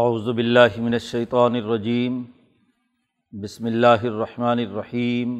[0.00, 2.22] اعوذ باللہ من الشیطان الرجیم،
[3.32, 5.32] بسم اللہ الرحمن الرحیم،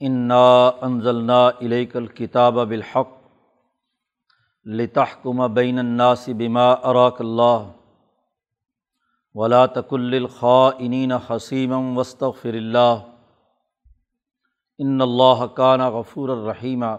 [0.00, 0.44] انا
[0.88, 3.18] انزلنا الیک الکتاب بالحق
[4.66, 7.68] لتحکم بین الناس بما اراک اللہ
[9.34, 12.96] ولا تک الخائنین حسیما واستغفر اللہ،
[14.78, 16.96] ان اللہ کان غفور الرحیمہ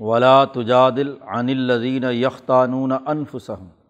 [0.00, 3.82] ولا تجادل عن الذین یختانون انفسهم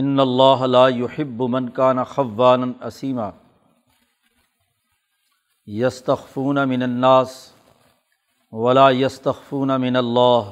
[0.00, 3.30] ان اللہ لا يحب من کان خوان اسیمہ
[5.68, 7.36] یستخفون من الناس
[8.52, 10.50] ولا یستخفون من اللہ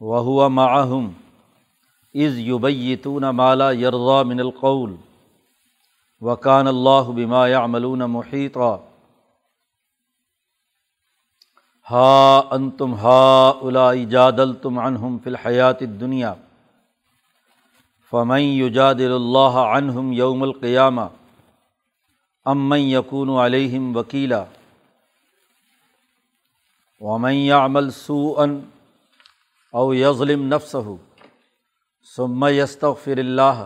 [0.00, 1.12] وهو معهم
[2.14, 4.94] از یبیتون مالا یرضا من القول
[6.22, 8.76] وکان اللہ بما يعملون محیطا
[11.90, 16.34] ہا انتم ہا الا جادلتم عنہم فی الحیات الدنیا
[18.16, 21.02] فمن یجادل اللہ عنہم یوم القیامہ
[22.52, 24.42] امن یقون علیہم وکیلا،
[27.00, 28.46] ومن يعمل سوءا
[29.74, 30.96] او یظلم نفسه
[32.14, 33.60] ثم یستغفر اللہ،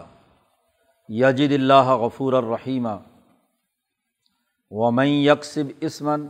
[1.08, 2.96] یجد اللہ غفور الرحیمہ
[4.70, 6.26] ومن یکسب اسمن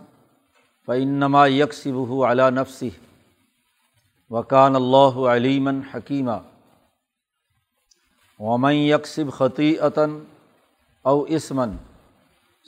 [0.89, 2.91] فعنما یکسب علی نفسی
[4.31, 6.39] وکان اللہ علیمن حکیمہ
[8.41, 10.19] ومن یکسب خطی عطن
[11.05, 11.77] او اسمن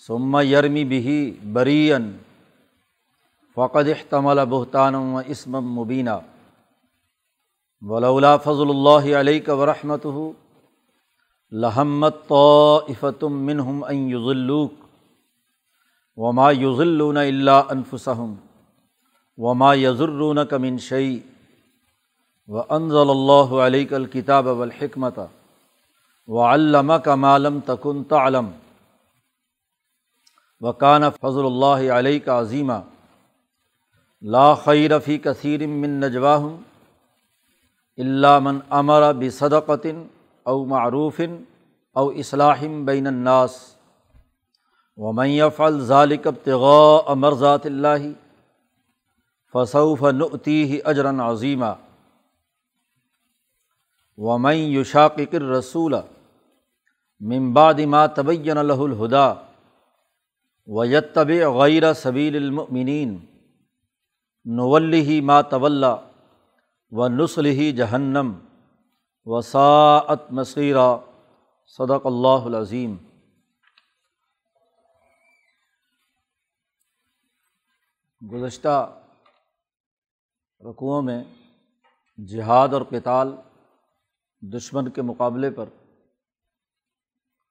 [0.09, 2.17] ثم یرمی بہی برین
[3.55, 6.11] فقد احتمل بہتان و اسم مبینہ
[7.83, 10.07] ولولا فضل اللہ علیہ و رحمت
[11.53, 14.73] لحمت طفتم منہم ان یضلوک
[16.17, 18.35] وما یضلون اللہ انفسہم
[19.39, 21.21] وما یضرون کمن شعی
[22.49, 25.19] و انضل اللہ علیہ الکتاب والحکمت
[26.29, 28.51] و علامہ کا معلم تکن تعلم.
[30.61, 32.79] و کان فضل اللہ علیہ کا عظیمہ
[34.23, 36.57] لا خیرفی کثیر من نجواہم
[37.99, 40.03] اللہ من امر بصدقتن
[40.47, 41.37] او معروفن
[41.97, 43.77] او اصلاحم بین الناس.
[44.99, 48.07] و میف الظالق ابتغاء مرضات اللہ
[49.55, 51.73] فصوف نعطی اجرا عظیمہ
[54.19, 55.95] ومن یشاقر رسول
[57.21, 59.33] ممباد ما تبین الہ الہدا
[60.69, 63.19] و یتب غیر صبیل المؤمنین
[64.47, 65.85] نولی ما طول
[66.93, 68.33] و نسلی جہنم
[69.27, 70.89] وساعت مصیرہ
[71.79, 72.97] صدق اللہ العظیم
[78.23, 78.75] گزشتہ
[80.61, 81.23] رقوؤں میں
[82.19, 83.35] جہاد اور کتال
[84.43, 85.65] دشمن کے مقابلے پر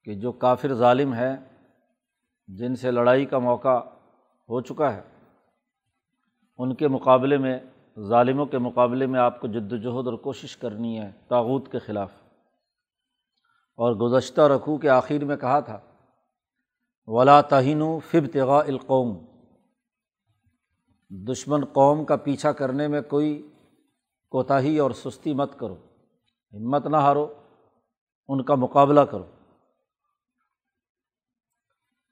[0.03, 1.35] کہ جو کافر ظالم ہے،
[2.47, 3.77] جن سے لڑائی کا موقع
[4.49, 5.01] ہو چکا ہے،
[6.57, 7.59] ان کے مقابلے میں،
[7.99, 12.11] ظالموں کے مقابلے میں آپ کو جد وجہد اور کوشش کرنی ہے تاغوت کے خلاف۔
[13.75, 15.79] اور گزشتہ رقوع کے آخر میں کہا تھا،
[17.05, 19.25] ولا تہین فب تغا القوم۔
[21.09, 23.47] دشمن قوم کا پیچھا کرنے میں کوئی
[24.29, 25.75] کوتاہی اور سستی مت کرو۔
[26.53, 27.25] ہمت نہ ہارو،
[28.27, 29.25] ان کا مقابلہ کرو۔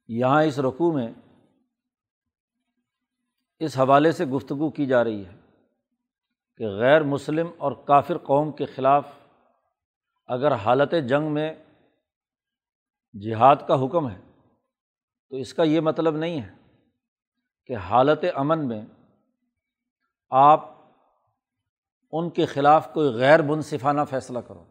[0.07, 1.07] یہاں اس رقوع میں
[3.59, 5.35] اس حوالے سے گفتگو کی جا رہی ہے
[6.57, 9.07] کہ غیر مسلم اور کافر قوم کے خلاف
[10.27, 11.53] اگر حالت جنگ میں
[13.13, 14.19] جہاد کا حکم ہے،
[15.29, 16.55] تو اس کا یہ مطلب نہیں ہے
[17.65, 18.81] کہ حالت امن میں
[20.29, 20.78] آپ
[22.11, 24.63] ان کے خلاف کوئی غیر منصفانہ فیصلہ کرو۔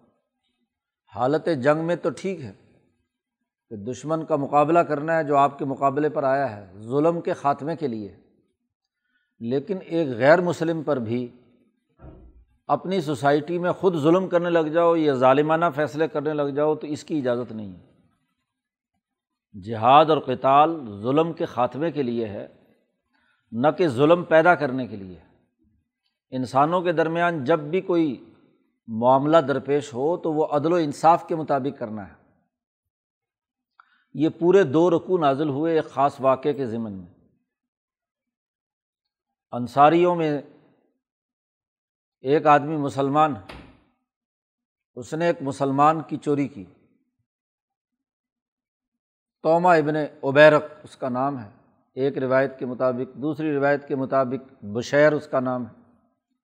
[1.15, 2.53] حالت جنگ میں تو ٹھیک ہے
[3.69, 7.32] کہ دشمن کا مقابلہ کرنا ہے جو آپ کے مقابلے پر آیا ہے، ظلم کے
[7.32, 8.16] خاتمے کے لیے۔
[9.41, 11.28] لیکن ایک غیر مسلم پر بھی
[12.66, 16.86] اپنی سوسائٹی میں خود ظلم کرنے لگ جاؤ یا ظالمانہ فیصلے کرنے لگ جاؤ تو
[16.86, 17.89] اس کی اجازت نہیں ہے۔
[19.60, 22.48] جہاد اور کتال ظلم کے خاتمے کے لیے ہے،
[23.53, 25.28] نہ کہ ظلم پیدا کرنے کے لیے۔
[26.30, 28.34] انسانوں کے درمیان جب بھی کوئی
[28.86, 32.13] معاملہ درپیش ہو تو وہ عدل و انصاف کے مطابق کرنا ہے۔
[34.15, 37.07] یہ پورے دو رقو نازل ہوئے ایک خاص واقعے کے ذمن میں۔
[39.53, 40.42] انصاریوں میں
[42.21, 43.34] ایک آدمی مسلمان
[44.95, 46.65] اس نے ایک مسلمان کی چوری کی۔
[49.42, 51.51] توما ابن ابیرک اس کا نام ہے۔
[51.95, 55.78] ایک روایت کے مطابق، دوسری روایت کے مطابق بشیر اس کا نام ہے۔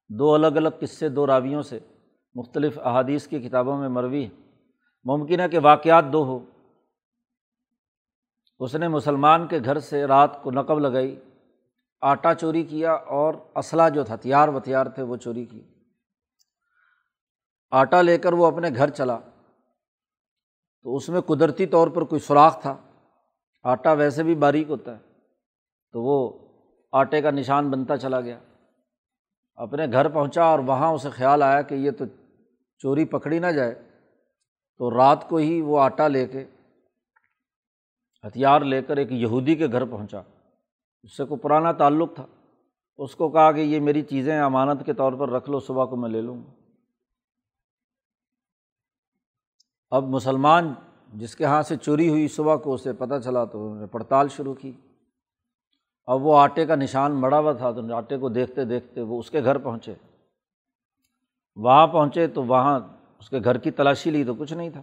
[0.08, 1.78] دو الگ الگ قصے، دو راویوں سے
[2.34, 4.28] مختلف احادیث کی کتابوں میں مروی
[5.04, 6.44] ممکن ہے کہ واقعات دو ہو
[8.58, 11.20] اس نے مسلمان کے گھر سے رات کو نقب لگائی،
[12.00, 15.62] آٹا چوری کیا اور اسلحہ جو ہتھیار وتھیار تھے، وہ چوری کی
[17.70, 19.18] آٹا لے کر وہ اپنے گھر چلا۔
[20.82, 22.76] تو اس میں قدرتی طور پر کوئی سوراخ تھا۔
[23.62, 25.02] آٹا ویسے بھی باریک ہوتا ہے۔
[25.92, 26.32] تو وہ
[26.92, 28.38] آٹے کا نشان بنتا چلا گیا۔
[29.56, 32.04] اپنے گھر پہنچا اور وہاں اسے خیال آیا کہ یہ تو
[32.78, 33.74] چوری پکڑی نہ جائے،
[34.78, 36.44] تو رات کو ہی وہ آٹا لے کے،
[38.26, 40.20] ہتھیار لے کر ایک یہودی کے گھر پہنچا۔
[41.02, 42.26] اس سے کوئی پرانا تعلق تھا۔
[42.96, 45.96] اس کو کہا کہ یہ میری چیزیں امانت کے طور پر رکھ لو، صبح کو
[45.96, 46.50] میں لے لوں گا۔
[49.90, 50.74] اب مسلمان
[51.12, 54.28] جس کے ہاں سے چوری ہوئی صبح کو، اسے پتہ چلا تو انہوں نے پڑتال
[54.28, 54.72] شروع کی۔
[56.06, 59.30] اب وہ آٹے کا نشان مڑا ہوا تھا تو آٹے کو دیکھتے دیکھتے وہ اس
[59.30, 59.94] کے گھر پہنچے۔
[61.56, 62.80] وہاں پہنچے تو وہاں
[63.18, 64.82] اس کے گھر کی تلاشی لی تو کچھ نہیں تھا۔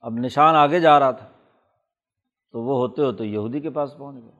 [0.00, 1.28] اب نشان آگے جا رہا تھا۔
[2.52, 4.32] تو وہ ہوتے ہوتے یہودی کے پاس پہنچ گئے۔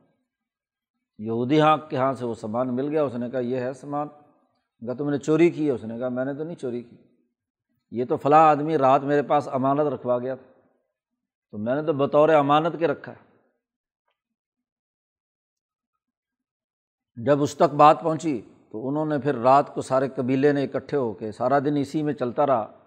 [1.19, 4.09] یہودی ہاں کے یہاں سے وہ سامان مل گیا۔ اس نے کہا، یہ ہے سامان۔
[4.87, 6.97] کہا، تم نے چوری کی ہے؟ اس نے کہا، میں نے تو نہیں چوری کی۔
[7.91, 10.61] یہ تو فلاں آدمی رات میرے پاس امانت رکھوا گیا تھا۔
[11.51, 13.32] تو میں نے تو بطور امانت کے رکھا ہے۔
[17.17, 18.41] جب اس تک بات پہنچی
[18.73, 22.03] تو انہوں نے پھر رات کو سارے قبیلے نے اکٹھے ہو کے سارا دن اسی
[22.03, 22.79] میں چلتا رہا۔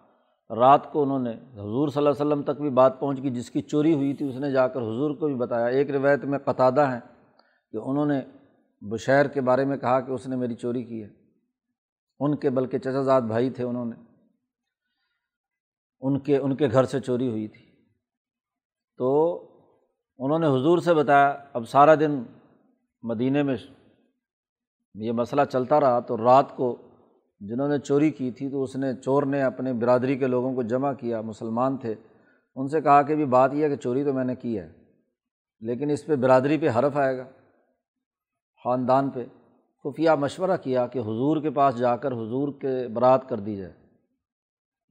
[0.50, 3.52] رات کو انہوں نے حضور صلی اللہ علیہ وسلم تک بھی بات پہنچ گئی جس
[3.52, 6.40] کی چوری ہوئی تھی، اس نے جا کر حضور کو بھی بتایا۔ ایک روایت میں
[6.40, 7.00] قطادہ ہیں
[7.72, 8.22] کہ انہوں نے
[8.82, 11.10] بشیر کے بارے میں کہا کہ اس نے میری چوری کی ہے۔
[12.20, 14.04] ان کے بلکہ چچا زاد بھائی تھے انہوں نے۔
[16.02, 17.66] ان کے ان کے گھر سے چوری ہوئی تھی۔
[18.98, 19.36] تو
[20.18, 22.24] انہوں نے حضور سے بتایا، اب سارا دن
[23.02, 23.56] مدینہ میں
[24.96, 26.76] یہ مسئلہ چلتا رہا تو رات کو
[27.42, 30.64] جنہوں نے چوری کی تھی تو اس نے چور نے اپنے برادری کے لوگوں کو
[30.64, 31.94] جمع کیا، مسلمان تھے۔
[32.56, 34.68] ان سے کہا کہ بھی بات یہ ہے کہ چوری تو میں نے کی ہے،
[35.62, 37.24] لیکن اس پہ برادری پہ حرف آئے گا۔
[38.66, 39.26] خاندان پہ
[39.86, 43.74] خفیہ مشورہ کیا کہ حضور کے پاس جا کر حضور کے برات کر دی جائے۔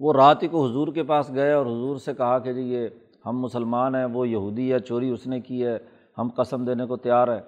[0.01, 2.89] وہ رات ہی کو حضور کے پاس گئے اور حضور سے کہا کہ جی یہ
[3.27, 5.77] ہم مسلمان ہیں، وہ یہودی ہے، چوری اس نے کی ہے،
[6.19, 7.43] ہم قسم دینے کو تیار ہیں۔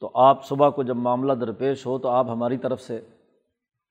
[0.00, 3.00] تو آپ صبح کو جب معاملہ درپیش ہو تو آپ ہماری طرف سے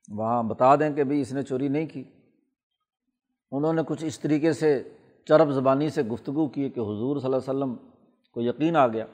[0.09, 2.03] وہاں بتا دیں کہ بھائی اس نے چوری نہیں کی۔
[3.51, 7.51] انہوں نے کچھ اس طریقے سے چرب زبانی سے گفتگو کی کہ حضور صلی اللہ
[7.51, 7.75] علیہ وسلم
[8.31, 9.05] کو یقین آ گیا۔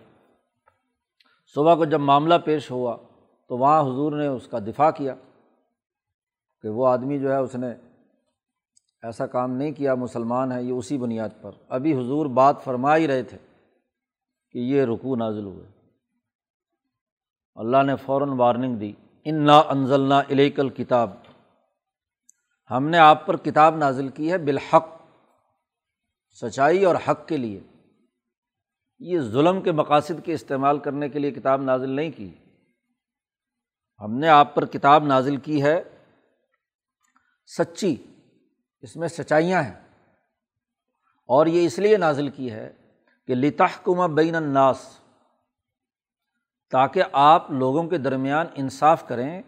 [1.56, 2.98] صبح کو جب معاملہ پیش ہوا
[3.48, 5.16] تو وہاں حضور نے اس کا دفاع کیا
[6.62, 7.68] کہ وہ آدمی جو ہے اس نے
[9.04, 13.08] ایسا کام نہیں کیا، مسلمان ہے یہ اسی بنیاد پر۔ ابھی حضور بات فرما ہی
[13.08, 13.38] رہے تھے
[14.52, 15.81] کہ یہ رکو نازل ہوئے۔
[17.56, 18.94] اللہ نے فوراً وارننگ دی
[19.24, 21.10] ان نا انزل الیکل کتاب
[22.72, 24.88] ہم نے آپ پر کتاب نازل کی ہے بالحق،
[26.42, 27.60] سچائی اور حق کے لیے۔
[29.00, 32.34] یہ ظلم کے مقاصد کے استعمال کرنے کے لیے کتاب نازل نہیں کی۔
[34.00, 35.84] ہم نے آپ پر کتاب نازل کی ہے
[37.58, 37.96] سچی،
[38.82, 39.88] اس میں سچائیاں ہیں۔
[41.28, 42.74] اور یہ اس لیے نازل کی ہے
[43.28, 45.01] کہ لتحکمہ بین الناس
[46.72, 49.42] تاکہ آپ لوگوں کے درمیان انصاف کریں۔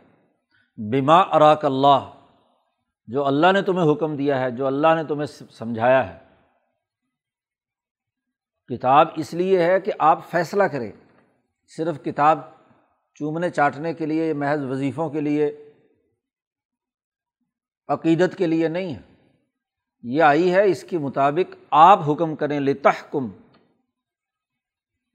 [0.77, 2.11] بما اراک اللہ
[3.07, 6.19] جو اللہ نے تمہیں حکم دیا ہے، جو اللہ نے تمہیں سمجھایا ہے۔
[8.67, 10.91] کتاب اس لیے ہے کہ آپ فیصلہ کریں۔
[11.77, 12.39] صرف کتاب
[13.15, 15.73] چومنے چاٹنے کے لیے، محض وظیفوں کے لیے،
[17.87, 19.01] عقیدت کے لیے نہیں ہے۔
[20.03, 23.25] یہ آئی ہے، اس کے مطابق آپ حکم کریں۔ لتحکم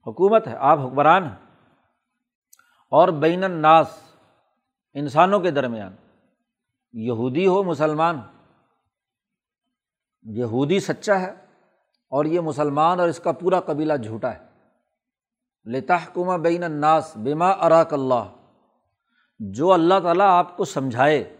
[0.06, 1.47] حکومت ہے، آپ حکمران ہیں۔
[2.88, 3.86] اور بین الناس،
[4.94, 5.92] انسانوں کے درمیان،
[6.92, 8.20] یہودی ہو، مسلمان۔
[10.22, 11.32] یہودی سچا ہے
[12.08, 14.38] اور یہ مسلمان اور اس کا پورا قبیلہ جھوٹا ہے۔
[15.66, 18.34] لتحکمہ بین الناس بما اراک اللہ۔
[19.38, 21.36] جو اللہ تعالیٰ آپ کو سمجھائے،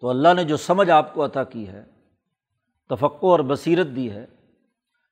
[0.00, 1.84] تو اللہ نے جو سمجھ آپ کو عطا کی ہے
[2.88, 4.26] تفقع اور بصیرت دی ہے،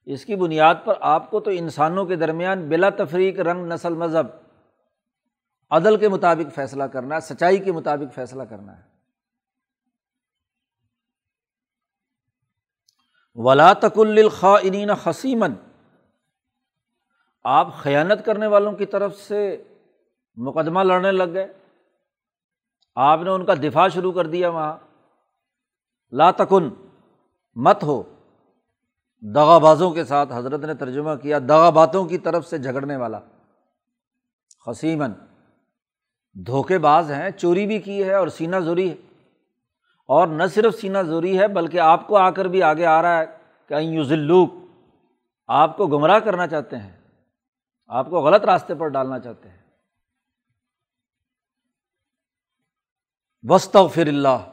[0.04, 4.47] اس کی بنیاد پر آپ کو تو انسانوں کے درمیان بلا تفریق رنگ نسل مذہب
[5.70, 8.82] عدل کے مطابق فیصلہ کرنا ہے، سچائی کے مطابق فیصلہ کرنا ہے۔
[13.34, 15.52] ولا تک الخائنین حسیمن
[17.44, 19.62] آپ خیانت کرنے والوں کی طرف سے
[20.36, 21.52] مقدمہ لڑنے لگ گئے۔
[22.94, 24.76] آپ نے ان کا دفاع شروع کر دیا وہاں۔
[26.12, 26.70] لا تکن،
[27.54, 28.02] مت ہو۔
[29.34, 33.20] دغا بازوں کے ساتھ حضرت نے ترجمہ کیا، دغا باتوں کی طرف سے جھگڑنے والا۔
[34.70, 35.10] حسیمن
[36.46, 38.96] دھوکے باز ہیں، چوری بھی کی ہے اور سینہ زوری ہے۔
[40.06, 43.18] اور نہ صرف سینہ زوری ہے، بلکہ آپ کو آ کر بھی آگے آ رہا
[43.18, 43.24] ہے
[43.66, 44.54] کہ یو ذلوک
[45.46, 46.96] آپ کو گمراہ کرنا چاہتے ہیں۔
[47.86, 49.58] آپ کو غلط راستے پر ڈالنا چاہتے ہیں۔
[53.42, 54.52] وسط فر اللہ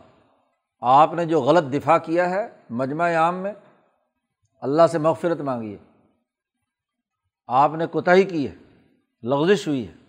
[0.82, 3.54] آپ نے جو غلط دفاع کیا ہے مجمع عام میں،
[4.62, 6.10] اللہ سے مغفرت مانگی ہے
[7.48, 8.56] آپ نے کوتاہی کی ہے،
[9.24, 10.05] لغزش ہوئی ہے۔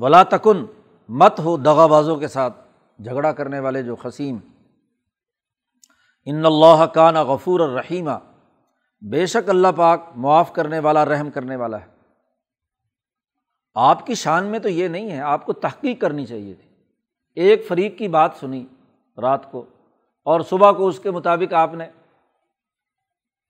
[0.00, 0.66] ولا تکن،
[1.08, 2.60] مت ہو دغا بازوں کے ساتھ
[3.02, 4.38] جھگڑا کرنے والے جو قسیم
[6.24, 8.10] ان اللہ کا نا غفور الرحیمہ
[9.00, 11.86] بے شک اللہ پاک معاف کرنے والا، رحم کرنے والا ہے۔
[13.74, 16.68] آپ کی شان میں تو یہ نہیں ہے، آپ کو تحقیق کرنی چاہیے تھی۔
[17.34, 18.66] ایک فریق کی بات سنی
[19.22, 19.64] رات کو
[20.24, 21.86] اور صبح کو اس کے مطابق آپ نے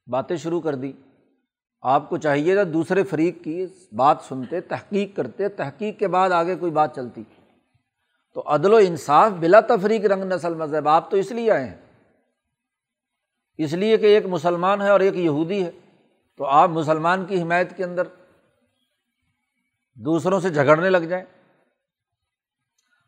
[0.07, 0.93] باتیں شروع کر دی۔
[1.83, 6.57] آپ کو چاہیے تھا دوسرے فریق کی بات سنتے، تحقیق کرتے، تحقیق کے بعد آگے
[6.57, 7.23] کوئی بات چلتی۔
[8.35, 11.77] تو عدل و انصاف بلا تفریق رنگ نسل مذہب، آپ تو اس لیے آئے ہیں۔
[13.59, 15.71] اس لیے کہ ایک مسلمان ہے اور ایک یہودی ہے۔
[16.37, 18.03] تو آپ مسلمان کی حمایت کے اندر
[19.95, 21.25] دوسروں سے جھگڑنے لگ جائیں۔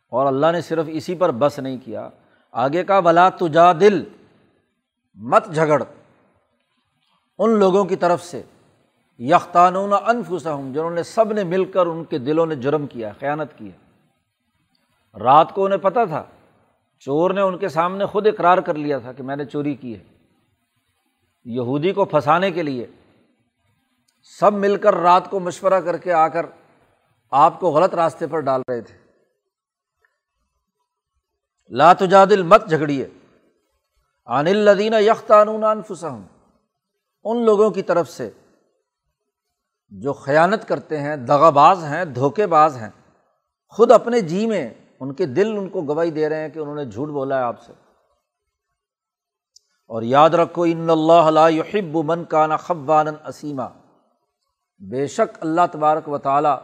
[0.08, 2.08] اور اللہ نے صرف اسی پر بس نہیں کیا۔
[2.52, 4.04] آگے کا بلا تجا دل
[5.14, 5.82] مت جھگڑ۔
[7.38, 8.42] ان لوگوں کی طرف سے
[9.22, 13.58] یختانون انفسم جنہوں نے سب نے مل کر ان کے دلوں نے جرم کیا، خیانت
[13.58, 13.70] کیا
[15.18, 16.24] رات کو انہیں پتہ تھا،
[16.98, 19.98] چور نے ان کے سامنے خود اقرار کر لیا تھا کہ میں نے چوری کی
[19.98, 20.04] ہے۔
[21.44, 22.86] یہودی کو پھنسانے کے لیے
[24.22, 26.46] سب مل کر رات کو مشورہ کر کے آ کر
[27.30, 28.96] آپ کو غلط راستے پر ڈال رہے تھے۔
[31.70, 33.08] لاتجادل مت جھگڑیے۔
[34.26, 36.22] عن الدین یختانون انفسم
[37.24, 38.30] ان لوگوں کی طرف سے
[40.00, 42.90] جو خیانت کرتے ہیں دغا باز ہیں دھوکے باز ہیں،
[43.68, 46.74] خود اپنے جی میں ان کے دل ان کو گواہی دے رہے ہیں کہ انہوں
[46.74, 47.72] نے جھوٹ بولا ہے آپ سے۔
[49.86, 53.62] اور یاد رکھو، ان اللہ یحب من کا نا خبان اسیمہ
[54.78, 56.58] بے شک اللہ تبارک و تعالیٰ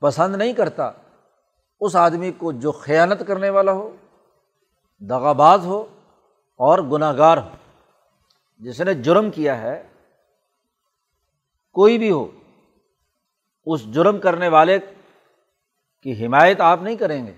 [0.00, 0.90] پسند نہیں کرتا
[1.80, 3.96] اس آدمی کو جو خیانت کرنے والا ہو
[5.00, 5.86] دغا باز ہو
[6.56, 7.48] اور گناہ گار ہو۔
[8.58, 9.82] جس نے جرم کیا ہے
[11.72, 12.30] کوئی بھی ہو،
[13.64, 14.78] اس جرم کرنے والے
[16.02, 17.34] کی حمایت آپ نہیں کریں گے۔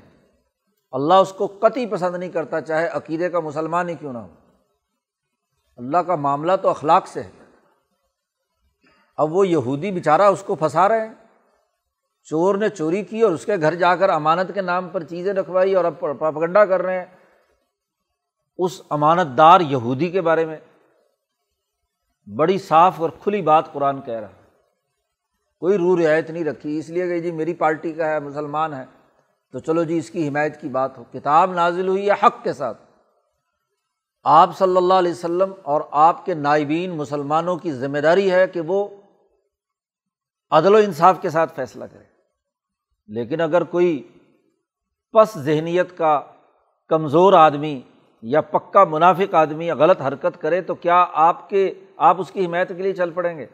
[0.92, 4.34] اللہ اس کو قطعی پسند نہیں کرتا، چاہے عقیدے کا مسلمان ہی کیوں نہ ہو۔
[5.76, 7.30] اللہ کا معاملہ تو اخلاق سے ہے۔
[9.16, 11.14] اب وہ یہودی بیچارہ اس کو پھنسا رہے ہیں۔
[12.24, 15.32] چور نے چوری کی اور اس کے گھر جا کر امانت کے نام پر چیزیں
[15.32, 17.06] رکھوائی اور اب پاپگنڈا کر رہے ہیں۔
[18.58, 20.56] اس امانت دار یہودی کے بارے میں
[22.26, 24.28] بڑی صاف اور کھلی بات قرآن کہہ رہا
[25.58, 28.84] کوئی رو رعایت نہیں رکھی۔ اس لیے کہ جی میری پارٹی کا ہے، مسلمان ہے،
[29.52, 32.52] تو چلو جی اس کی حمایت کی بات ہو۔ کتاب نازل ہوئی ہے حق کے
[32.52, 32.82] ساتھ۔
[34.24, 38.60] آپ صلی اللہ علیہ وسلم اور آپ کے نائبین مسلمانوں کی ذمہ داری ہے کہ
[38.60, 38.88] وہ
[40.50, 42.04] عدل و انصاف کے ساتھ فیصلہ کرے
[43.06, 44.08] لیکن اگر کوئی
[45.12, 46.20] پس ذہنیت کا
[46.88, 47.80] کمزور آدمی
[48.26, 52.46] یا پکا منافق آدمی یا غلط حرکت کرے تو کیا آپ کے آپ اس کی
[52.46, 53.46] حمایت کے لیے چل پڑیں گے؟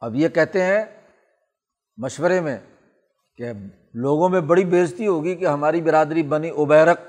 [0.00, 0.84] اب یہ کہتے ہیں
[1.96, 2.58] مشورے میں
[3.36, 3.52] کہ
[3.94, 7.00] لوگوں میں بڑی بےزتی ہوگی کہ ہماری برادری بنی ابیرک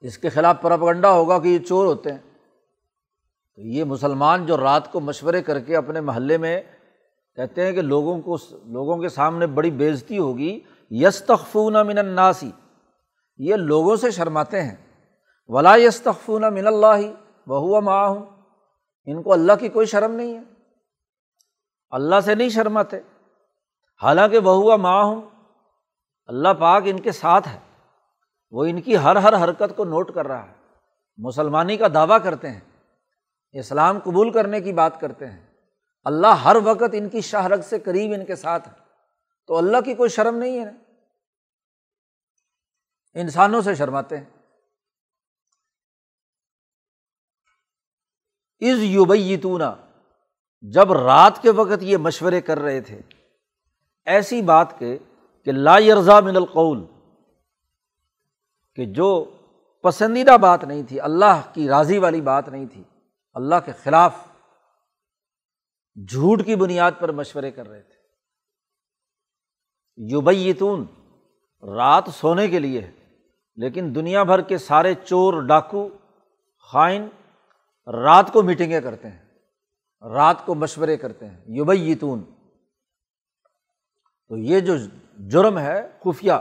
[0.00, 2.18] اس کے خلاف پرپگنڈا ہوگا کہ یہ چور ہوتے ہیں۔
[3.56, 6.62] تو یہ مسلمان جو رات کو مشورے کر کے اپنے محلے میں
[7.36, 12.50] کہتے ہیں کہ لوگوں کو، لوگوں کے سامنے بڑی بےزتی ہوگی یس تخفون من الناسی
[13.42, 14.76] یہ لوگوں سے شرماتے ہیں۔
[15.48, 17.12] ولا یستخفون من اللہ
[17.46, 18.26] وہ ہوا ماں ہوں
[19.04, 20.40] ان کو اللہ کی کوئی شرم نہیں ہے۔
[21.90, 22.96] اللہ سے نہیں شرماتے۔
[24.02, 25.20] حالانکہ وہ ہوا ماں ہوں
[26.26, 27.58] اللہ پاک ان کے ساتھ ہے۔
[28.50, 30.54] وہ ان کی ہر ہر حرکت کو نوٹ کر رہا ہے۔
[31.18, 32.60] مسلمانی کا دعویٰ کرتے ہیں۔
[33.52, 35.46] اسلام قبول کرنے کی بات کرتے ہیں۔
[36.04, 38.72] اللہ ہر وقت ان کی شہرت سے قریب ان کے ساتھ ہے۔
[39.46, 40.89] تو اللہ کی کوئی شرم نہیں ہے۔
[43.14, 44.24] انسانوں سے شرماتے ہیں۔
[48.60, 49.74] از یوبیتونا
[50.60, 53.00] جب رات کے وقت یہ مشورے کر رہے تھے۔
[54.04, 54.98] ایسی بات کہ
[55.44, 56.86] کہ لا یرزا من القول،
[58.74, 59.24] کہ جو
[59.82, 62.84] پسندیدہ بات نہیں تھی، اللہ کی راضی والی بات نہیں تھی،
[63.34, 64.16] اللہ کے خلاف
[66.08, 67.94] جھوٹ کی بنیاد پر مشورے کر رہے تھے۔
[69.96, 70.86] یوبیتون
[71.76, 72.99] رات سونے کے لیے ہے۔
[73.60, 75.88] لیکن دنیا بھر کے سارے چور، ڈاکو،
[76.72, 77.08] خائن
[77.86, 79.18] رات کو میٹنگیں کرتے ہیں،
[80.12, 82.22] رات کو مشورے کرتے ہیں یوبیتون
[84.28, 84.74] تو یہ جو
[85.18, 86.32] جرم ہے، خفیہ۔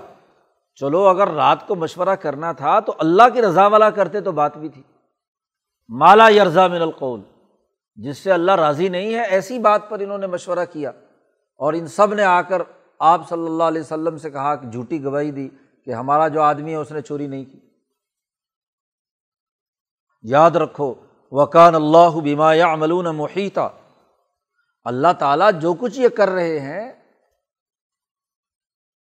[0.76, 4.58] چلو اگر رات کو مشورہ کرنا تھا تو اللہ کی رضا والا کرتے تو بات
[4.58, 4.84] بھی تھی۔
[5.90, 7.22] مالا یرزا من القول۔
[7.96, 10.90] جس سے اللہ راضی نہیں ہے، ایسی بات پر انہوں نے مشورہ کیا۔
[11.58, 12.62] اور ان سب نے آ کر
[13.00, 15.50] آپ صلی اللہ علیہ وسلم سے کہا کہ جھوٹی گواہی دی۔
[15.90, 17.60] کہ ہمارا جو آدمی ہے اس نے چوری نہیں کی۔
[20.22, 20.94] یاد رکھو
[21.32, 23.74] وکان اللہ بیما یا املون محیطہ
[24.84, 26.94] اللہ تعالیٰ جو کچھ یہ کر رہے ہیں،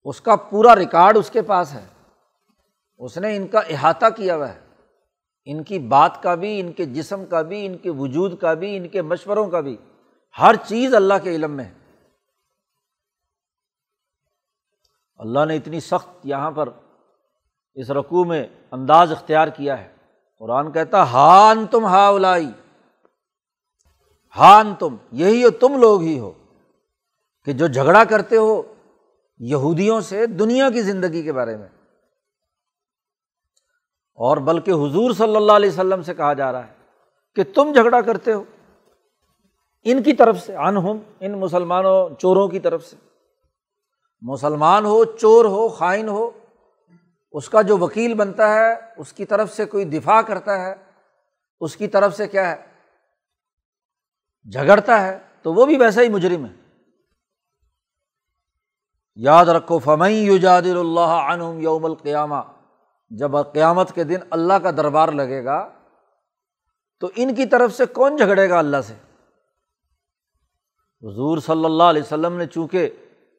[0.03, 1.85] اس کا پورا ریکارڈ اس کے پاس ہے۔
[2.97, 4.59] اس نے ان کا احاطہ کیا ہوا ہے۔
[5.45, 8.77] ان کی بات کا بھی، ان کے جسم کا بھی، ان کے وجود کا بھی،
[8.77, 9.77] ان کے مشوروں کا بھی۔
[10.41, 11.76] ہر چیز اللہ کے علم میں ہے۔
[15.17, 16.69] اللہ نے اتنی سخت یہاں پر
[17.75, 19.95] اس رقوع میں انداز اختیار کیا ہے۔
[20.39, 22.49] قرآن کہتا، ہان تم ہا اولائی
[24.37, 26.31] ہان تم، یہی ہو، تم لوگ ہی ہو،
[27.45, 28.73] کہ جو جھگڑا کرتے ہو
[29.37, 31.67] یہودیوں سے دنیا کی زندگی کے بارے میں۔
[34.15, 36.73] اور بلکہ حضور صلی اللہ علیہ وسلم سے کہا جا رہا ہے
[37.35, 38.43] کہ تم جھگڑا کرتے ہو،
[39.83, 43.06] ان کی طرف سے ان ہم ان مسلمانوں، چوروں کی طرف سے۔
[44.21, 46.31] مسلمان ہو، چور ہو، خائن ہو،
[47.31, 50.75] اس کا جو وکیل بنتا ہے، اس کی طرف سے کوئی دفاع کرتا ہے،
[51.59, 52.55] اس کی طرف سے کیا ہے؟
[54.51, 56.53] جھگڑتا ہے، تو وہ بھی ویسا ہی مجرم ہے۔
[59.15, 62.35] یاد رکھو فمئی یوجاد اللہ عنہم یوم القیامہ،
[63.09, 65.69] جب قیامت کے دن اللہ کا دربار لگے گا،
[66.99, 68.93] تو ان کی طرف سے کون جھگڑے گا اللہ سے؟
[71.03, 72.89] حضور صلی اللہ علیہ وسلم نے چونکہ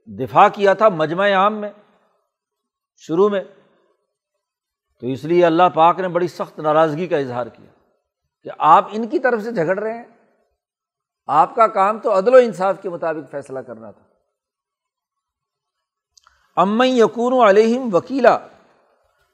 [0.09, 1.71] دفاع کیا تھا مجمع عام میں،
[2.97, 3.45] شروع میں۔
[5.01, 7.71] تو اس لیے اللہ پاک نے بڑی سخت ناراضگی کا اظہار کیا
[8.43, 10.05] کہ آپ ان کی طرف سے جھگڑ رہے ہیں۔
[11.27, 14.03] آپ کا کام تو عدل و انصاف کے مطابق فیصلہ کرنا تھا۔
[16.61, 18.39] ام یقون علیہم وکیلا،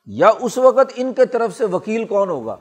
[0.07, 2.57] یا اس وقت ان کے طرف سے وکیل کون ہوگا؟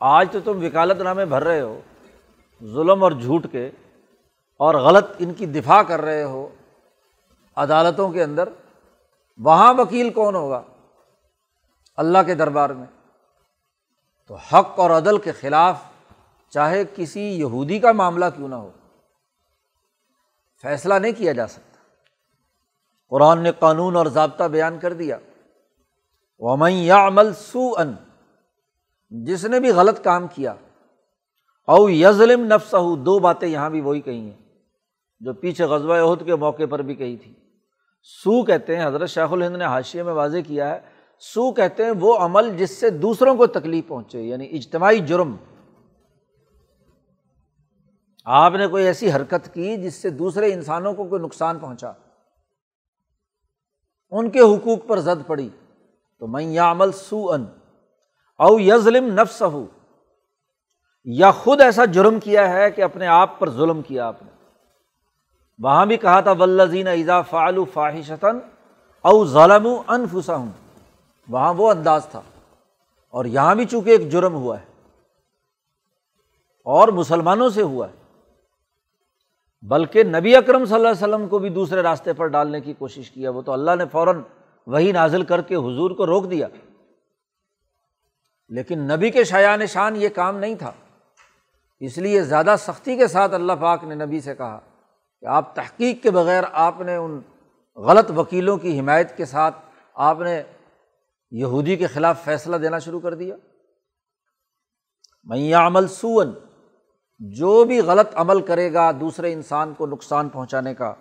[0.00, 1.80] آج تو تم وکالت نامے بھر رہے ہو،
[2.62, 3.70] ظلم اور جھوٹ کے،
[4.56, 6.48] اور غلط ان کی دفاع کر رہے ہو۔
[7.56, 8.48] عدالتوں کے اندر
[9.38, 10.62] وہاں وکیل کون ہوگا
[11.96, 12.86] اللہ کے دربار میں؟
[14.28, 15.82] تو حق اور عدل کے خلاف
[16.50, 18.70] چاہے کسی یہودی کا معاملہ کیوں نہ ہو،
[20.62, 21.80] فیصلہ نہیں کیا جا سکتا۔
[23.10, 25.18] قرآن نے قانون اور ضابطہ بیان کر دیا۔
[26.38, 27.94] ومن یا عمل سو ان
[29.10, 30.54] جس نے بھی غلط کام کیا،
[31.68, 34.38] او یزلم نفس دو باتیں یہاں بھی وہی کہی ہیں،
[35.20, 37.32] جو پیچھے غزوہ عہد کے موقع پر بھی کہی تھی۔
[38.02, 40.80] سو کہتے ہیں، حضرت شیخ الہند نے حاشیے میں واضح کیا ہے،
[41.18, 45.36] سو کہتے ہیں وہ عمل جس سے دوسروں کو تکلیف پہنچے یعنی اجتماعی جرم۔
[48.24, 51.92] آپ نے کوئی ایسی حرکت کی جس سے دوسرے انسانوں کو کوئی نقصان پہنچا؟
[54.10, 55.48] ان کے حقوق پر زد پڑی۔
[56.18, 57.44] تو میں یا عمل سو ان
[58.38, 59.66] او یزلم نفس ہو
[61.04, 64.31] یا خود ایسا جرم کیا ہے کہ اپنے آپ پر ظلم کیا آپ نے۔
[65.58, 68.38] وہاں بھی کہا تھا ولزین ایزا فعلو فاحشتاً
[69.00, 70.50] او ظلم انفسا ہوں
[71.28, 72.20] وہاں وہ انداز تھا۔
[73.08, 74.64] اور یہاں بھی چونکہ ایک جرم ہوا ہے،
[76.66, 78.02] اور مسلمانوں سے ہوا ہے،
[79.62, 83.10] بلکہ نبی اکرم صلی اللہ علیہ وسلم کو بھی دوسرے راستے پر ڈالنے کی کوشش
[83.10, 84.20] کیا وہ تو اللہ نے فوراً
[84.66, 86.48] وہی نازل کر کے حضور کو روک دیا۔
[88.48, 90.72] لیکن نبی کے شایان شان یہ کام نہیں تھا۔
[91.80, 94.60] اس لیے زیادہ سختی کے ساتھ اللہ پاک نے نبی سے کہا
[95.22, 97.20] کہ آپ تحقیق کے بغیر آپ نے ان
[97.76, 99.56] غلط وکیلوں کی حمایت کے ساتھ
[99.94, 100.42] آپ نے
[101.30, 103.36] یہودی کے خلاف فیصلہ دینا شروع کر دیا۔
[105.24, 106.32] میں عمل سون
[107.18, 110.94] جو بھی غلط عمل کرے گا دوسرے انسان کو نقصان پہنچانے کا۔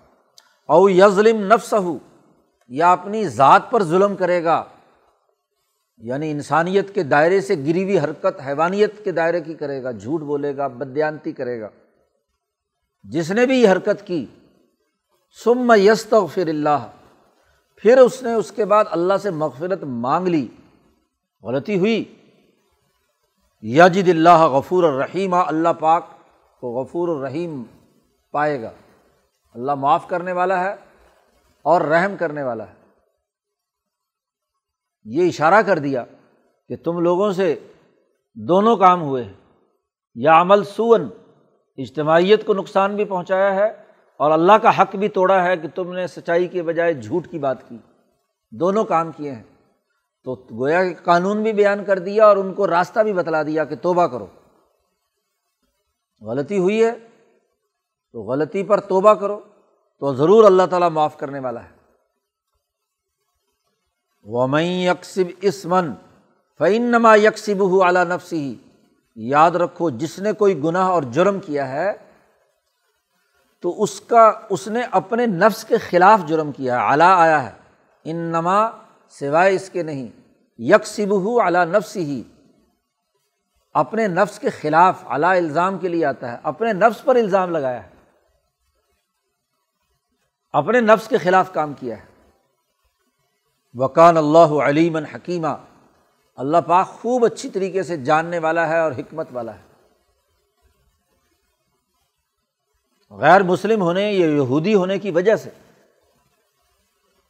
[0.67, 1.97] او یزلم نفس ہو
[2.67, 4.63] یا اپنی ذات پر ظلم کرے گا۔
[5.97, 10.21] یعنی انسانیت کے دائرے سے گری ہوئی حرکت، حیوانیت کے دائرے کی کرے گا، جھوٹ
[10.21, 11.69] بولے گا، بدیانتی کرے گا۔
[13.03, 14.25] جس نے بھی یہ حرکت کی
[15.43, 16.91] سم یست فر اللہ،
[17.75, 20.47] پھر اس نے اس کے بعد اللہ سے مغفرت مانگ لی،
[21.43, 22.15] غلطی ہوئی۔
[23.61, 26.05] یاجد اللہ غفور الرحیم، اللہ پاک
[26.59, 27.63] کو غفور الرحیم
[28.31, 28.71] پائے گا۔
[29.53, 30.75] اللہ معاف کرنے والا ہے
[31.61, 32.73] اور رحم کرنے والا ہے۔
[35.03, 36.03] یہ اشارہ کر دیا
[36.67, 37.59] کہ تم لوگوں سے
[38.35, 39.33] دونوں کام ہوئے۔ ہیں
[40.15, 41.09] یا عمل سون
[41.77, 43.83] اجتماعیت کو نقصان بھی پہنچایا ہے
[44.17, 47.39] اور اللہ کا حق بھی توڑا ہے کہ تم نے سچائی کے بجائے جھوٹ کی
[47.39, 47.77] بات کی۔
[48.51, 49.43] دونوں کام کیے ہیں۔
[50.23, 53.63] تو گویا کہ قانون بھی بیان کر دیا اور ان کو راستہ بھی بتلا دیا
[53.63, 54.27] کہ توبہ کرو۔
[56.21, 56.91] غلطی ہوئی ہے
[58.11, 59.39] تو غلطی پر توبہ کرو
[59.99, 61.81] تو ضرور اللہ تعالیٰ معاف کرنے والا ہے۔
[64.23, 65.93] ومئی یکسب اسمن
[66.57, 68.55] فعین نما یکسب ہو اعلیٰ نفسی
[69.15, 71.93] یاد رکھو، جس نے کوئی گناہ اور جرم کیا ہے،
[73.61, 77.51] تو اس کا، اس نے اپنے نفس کے خلاف جرم کیا ہے اعلیٰ آیا ہے۔
[78.03, 78.69] ان نما
[79.09, 80.07] سوائے اس کے نہیں
[80.59, 82.23] یکسب ہو اعلیٰ نفس ہی
[83.73, 87.83] اپنے نفس کے خلاف اعلیٰ الزام کے لیے آتا ہے، اپنے نفس پر الزام لگایا
[87.83, 87.89] ہے۔
[90.53, 92.29] اپنے نفس کے خلاف کام کیا ہے۔
[93.73, 95.47] وکان اللہ علیم حکیمہ
[96.41, 99.89] اللہ پاک خوب اچھی طریقے سے جاننے والا ہے اور حکمت والا ہے۔
[103.09, 105.49] غیر مسلم ہونے، یا یہودی ہونے کی وجہ سے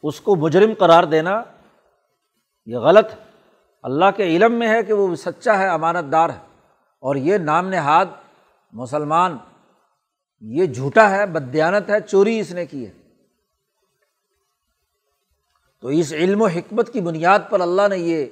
[0.04, 1.44] اس کو مجرم قرار دینا
[2.66, 3.18] یہ غلط ہے۔
[3.84, 6.70] اللہ کے علم میں ہے کہ وہ سچا ہے، امانت دار ہے۔
[7.00, 8.06] اور یہ نام نہاد
[8.72, 9.38] مسلمان،
[10.42, 12.92] یہ جھوٹا ہے بدیانت ہے، چوری اس نے کی ہے۔
[15.82, 18.26] تو اس علم و حکمت کی بنیاد پر اللہ نے یہ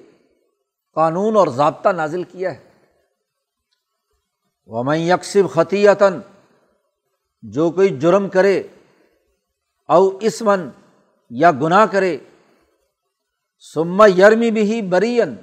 [0.93, 2.69] قانون اور ضابطہ نازل کیا ہے۔
[4.65, 6.19] وہ میں یکسب خطیتاً
[7.41, 8.63] جو کوئی جرم کرے
[9.89, 10.69] او اسمن
[11.29, 12.17] یا گناہ کرے
[13.73, 15.35] سما یرمی بھی برین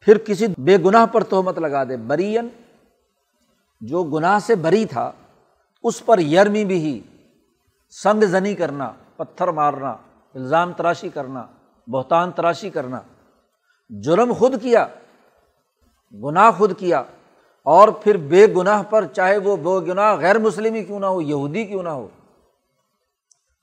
[0.00, 2.48] پھر کسی بے گناہ پر تہمت لگا دے برین
[3.80, 5.12] جو گناہ سے بری تھا،
[5.82, 7.00] اس پر یرمی بھی
[7.90, 9.90] سنگ زنی کرنا، پتھر مارنا،
[10.34, 11.46] الزام تراشی کرنا،
[11.86, 13.00] بہتان تراشی کرنا۔
[13.90, 14.86] جرم خود کیا،
[16.14, 17.02] گناہ خود کیا،
[17.66, 21.20] اور پھر بے گناہ پر چاہے وہ بے گناہ غیر مسلم ہی کیوں نہ ہو،
[21.20, 22.06] یہودی کیوں نہ ہو،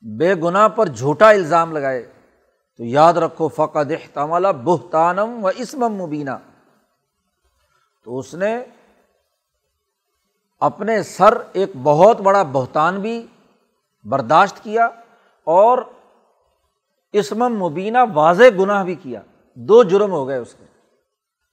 [0.03, 2.03] بے گناہ پر جھوٹا الزام لگائے،
[2.79, 6.38] تو یاد رکھو، فقد احتمال بہتانم و اسمم مبینہ
[8.05, 8.53] تو اس نے
[10.62, 13.21] اپنے سر ایک بہت بڑا بہتان بھی
[14.05, 14.86] برداشت کیا
[15.47, 15.77] اور
[17.13, 19.21] اسمم مبینہ واضح گناہ بھی کیا۔
[19.56, 20.66] دو جرم ہو گئے اس کے۔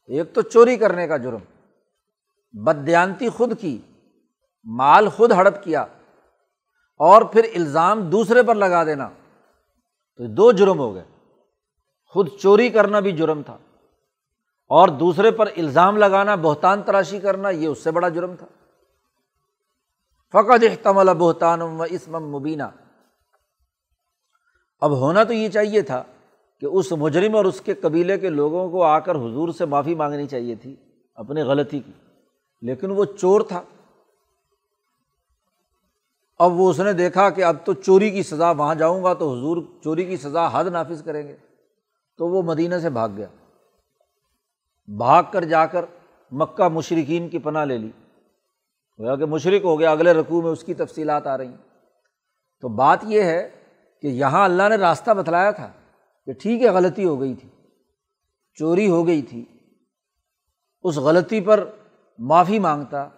[0.07, 1.41] ایک تو چوری کرنے کا جرم
[2.53, 3.79] بدیانتی خود کی،
[4.65, 5.83] مال خود ہڑپ کیا،
[7.01, 9.09] اور پھر الزام دوسرے پر لگا دینا۔
[10.17, 11.05] تو دو جرم ہو گئے۔
[12.07, 13.59] خود چوری کرنا بھی جرم تھا،
[14.71, 18.47] اور دوسرے پر الزام لگانا، بہتان تراشی کرنا، یہ اس سے بڑا جرم تھا۔
[20.33, 22.63] فقط احتمل بہتان و اسمم مبینہ
[24.81, 26.03] اب ہونا تو یہ چاہیے تھا
[26.61, 29.94] کہ اس مجرم اور اس کے قبیلے کے لوگوں کو آ کر حضور سے معافی
[29.94, 30.77] مانگنی چاہیے تھی،
[31.14, 31.92] اپنی غلطی کی۔
[32.62, 33.62] لیکن وہ چور تھا۔
[36.38, 39.33] اب وہ اس نے دیکھا کہ اب تو چوری کی سزا، وہاں جاؤں گا تو
[39.33, 41.37] حضور چوری کی سزا حد نافذ کریں گے۔
[42.18, 43.27] تو وہ مدینہ سے بھاگ گیا۔
[44.99, 45.85] بھاگ کر جا کر
[46.31, 47.90] مکہ مشرقین کی پناہ لے لی۔
[48.99, 51.57] ہوا کہ مشرق ہو گیا، اگلے رقوع میں اس کی تفصیلات آ رہی ہیں۔
[52.61, 53.49] تو بات یہ ہے
[54.03, 55.73] کہ یہاں اللہ نے راستہ بتلایا تھا۔
[56.29, 57.49] کہ ٹھیک ہے، غلطی ہو گئی تھی،
[58.55, 59.45] چوری ہو گئی تھی۔
[60.83, 61.71] اس غلطی پر
[62.19, 63.09] معافی مانگتا،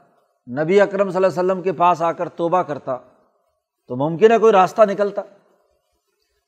[0.63, 2.97] نبی اکرم صلی اللہ علیہ وسلم کے پاس آ کر توبہ کرتا،
[3.89, 5.23] تو ممکن ہے کوئی راستہ نکلتا۔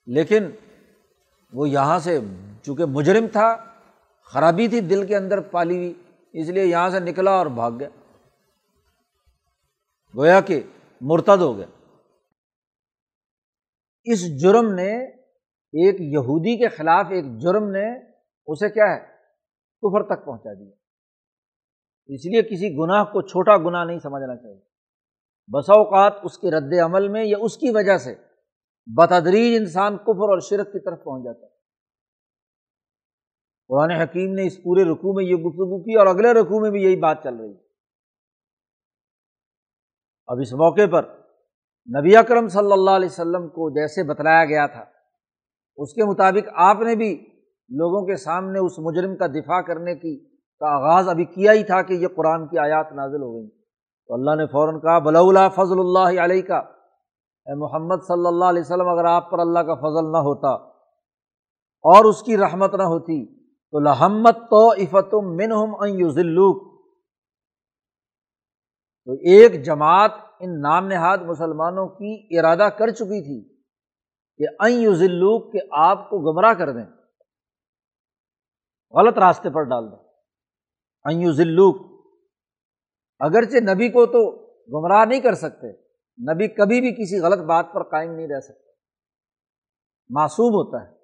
[0.06, 0.44] لیکن
[1.52, 2.20] وہ یہاں سے،
[2.62, 3.56] چونکہ مجرم تھا،
[4.22, 5.94] خرابی تھی، دل کے اندر پالی ہوئی،
[6.32, 7.88] اس لیے یہاں سے نکلا اور بھاگ گیا۔
[10.16, 10.62] گویا کہ
[11.00, 11.66] مرتد ہو گیا۔
[14.04, 15.21] اس جرم نے
[15.72, 17.98] ایک یہودی کے خلاف ایک جرم نے
[18.46, 19.00] اسے کیا ہے؟
[19.82, 20.70] کفر تک پہنچا دیا۔
[22.06, 24.60] اس لیے کسی گناہ کو چھوٹا گناہ نہیں سمجھنا چاہیے۔
[25.52, 28.14] بسا اوقات اس کے رد عمل میں یا اس کی وجہ سے
[28.96, 31.52] بتدریج انسان کفر اور شرک کی طرف پہنچ جاتا ہے۔
[33.68, 36.82] قرآن حکیم نے اس پورے رقوع میں یہ گفتگو کی اور اگلے رقوع میں بھی
[36.82, 37.62] یہی بات چل رہی ہے۔
[40.26, 41.02] اب اس موقع پر
[42.00, 44.91] نبی اکرم صلی اللہ علیہ وسلم کو جیسے بتلایا گیا تھا
[45.76, 47.26] اس کے مطابق آپ نے بھی
[47.70, 50.28] لوگوں کے سامنے اس مجرم کا دفاع کرنے کی
[50.60, 53.48] کا آغاز ابھی کیا ہی تھا کہ یہ قرآن کی آیات نازل ہو گئیں۔
[54.08, 56.58] تو اللہ نے فوراً کہا بلا فضل اللہ علیہ کا
[57.46, 60.48] اے محمد صلی اللہ علیہ وسلم، اگر آپ پر اللہ کا فضل نہ ہوتا
[61.84, 66.72] اور اس کی رحمت نہ ہوتی، تو لحمت تو عفت منہم ذلوک
[69.04, 73.51] تو ایک جماعت ان نام نہاد مسلمانوں کی ارادہ کر چکی تھی۔
[74.42, 76.86] کہ این ذلوک کہ آپ کو گمراہ کر دیں۔
[78.90, 79.98] غلط راستے پر ڈال دیں۔
[81.04, 82.06] این ذلوک
[83.18, 85.72] اگرچہ نبی کو تو گمراہ نہیں کر سکتے،
[86.32, 88.70] نبی کبھی بھی کسی غلط بات پر قائم نہیں رہ سکتے۔
[90.10, 91.02] معصوم ہوتا ہے۔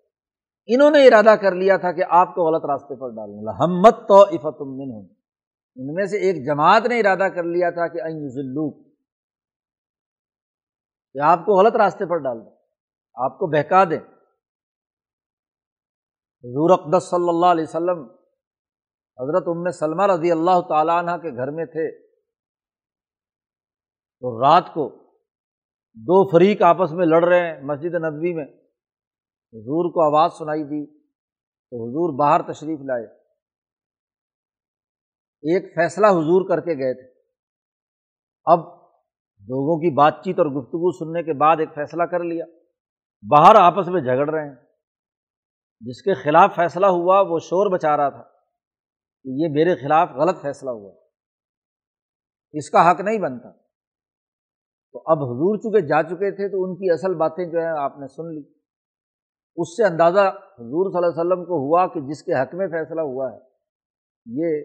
[0.67, 4.27] انہوں نے ارادہ کر لیا تھا کہ آپ کو غلط راستے پر ڈالیں ہمت تو
[4.65, 5.15] من ہوں
[5.77, 8.87] ان میں سے ایک جماعت نے ارادہ کر لیا تھا کہ این ذلوک
[11.13, 12.58] کہ آپ کو غلط راستے پر ڈال دیں۔
[13.25, 14.01] آپ کو بہکا دیں۔
[16.45, 18.01] حضور اقدس صلی اللہ علیہ وسلم
[19.19, 22.09] حضرت ام سلمہ رضی اللہ تعالیٰ عنہ کے گھر میں تھے۔
[24.21, 24.89] تو رات کو
[25.95, 28.45] دو فریق آپس میں لڑ رہے ہیں مسجد نبوی میں۔
[29.53, 30.87] حضور کو آواز سنائی دی
[31.71, 33.05] تو حضور باہر تشریف لائے۔
[35.43, 37.21] ایک فیصلہ حضور کر کے گئے تھے۔
[38.45, 38.59] اب
[39.41, 42.45] لوگوں کی بات چیت اور گفتگو سننے کے بعد ایک فیصلہ کر لیا۔
[43.23, 44.55] باہر آپس میں جھگڑ رہے ہیں۔
[45.81, 48.23] جس کے خلاف فیصلہ ہوا، وہ شور بچا رہا تھا
[49.23, 50.95] کہ یہ میرے خلاف غلط فیصلہ ہوا۔
[52.53, 53.51] اس کا حق نہیں بنتا۔
[54.93, 57.99] تو اب حضور چکے جا چکے تھے، تو ان کی اصل باتیں جو ہیں آپ
[57.99, 58.43] نے سن لی۔
[59.57, 62.67] اس سے اندازہ حضور صلی اللہ علیہ وسلم کو ہوا کہ جس کے حق میں
[62.67, 63.39] فیصلہ ہوا ہے،
[64.27, 64.63] یہ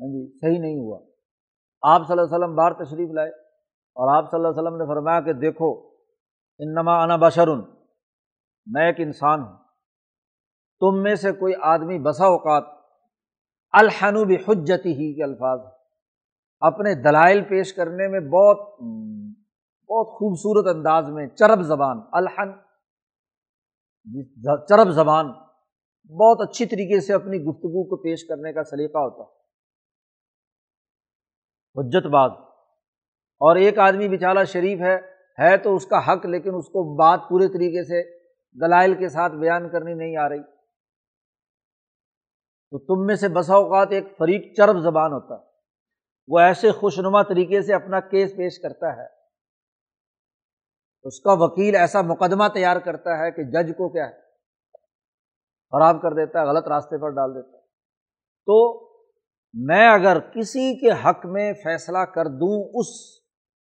[0.00, 1.00] ہاں جی صحیح نہیں ہوا۔
[1.82, 3.30] آپ صلی اللہ علیہ وسلم باہر تشریف لائے
[3.96, 5.88] اور آپ صلی اللہ علیہ وسلم نے فرمایا کہ دیکھو،
[6.58, 7.75] انما انا بشرن
[8.66, 9.56] میں ایک انسان ہوں۔
[10.82, 12.64] تم میں سے کوئی آدمی بسا اوقات
[13.74, 15.60] الحنوب حجتی ہی کے الفاظ
[16.62, 18.58] اپنے دلائل پیش کرنے میں بہت
[19.88, 22.52] بہت خوبصورت انداز میں چرب زبان، الحن،
[24.68, 25.26] چرب زبان
[26.12, 29.22] بہت اچھی طریقے سے اپنی گفتگو کو پیش کرنے کا سلیقہ ہوتا
[31.76, 32.30] حجت باز
[33.40, 34.96] اور ایک آدمی بیچارہ شریف ہے
[35.38, 38.15] ہے تو اس کا حق، لیکن اس کو بات پورے طریقے سے
[38.60, 40.42] دلائل کے ساتھ بیان کرنی نہیں آ رہی۔
[42.70, 45.46] تو تم میں سے بسا اوقات ایک فریق چرب زبان ہوتا۔ ہے
[46.28, 49.06] وہ ایسے خوشنما طریقے سے اپنا کیس پیش کرتا ہے۔
[51.02, 54.14] اس کا وکیل ایسا مقدمہ تیار کرتا ہے کہ جج کو کیا ہے؟
[55.70, 57.62] خراب کر دیتا ہے، غلط راستے پر ڈال دیتا ہے۔
[58.46, 58.86] تو
[59.54, 62.86] میں اگر کسی کے حق میں فیصلہ کر دوں، اس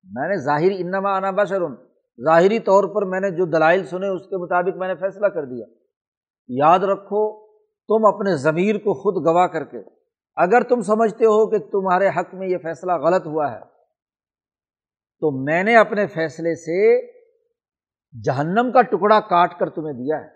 [0.05, 4.23] میں نے ظاہری انما آنا بشرن ظاہری طور پر میں نے جو دلائل سنے اس
[4.23, 5.67] کے مطابق میں نے فیصلہ کر دیا۔
[6.49, 7.47] یاد رکھو،
[7.89, 9.79] تم اپنے ضمیر کو خود گواہ کر کے،
[10.37, 13.61] اگر تم سمجھتے ہو کہ تمہارے حق میں یہ فیصلہ غلط ہوا ہے،
[15.21, 17.07] تو میں نے اپنے فیصلے سے
[18.25, 20.29] جہنم کا ٹکڑا کاٹ کر تمہیں دیا ہے۔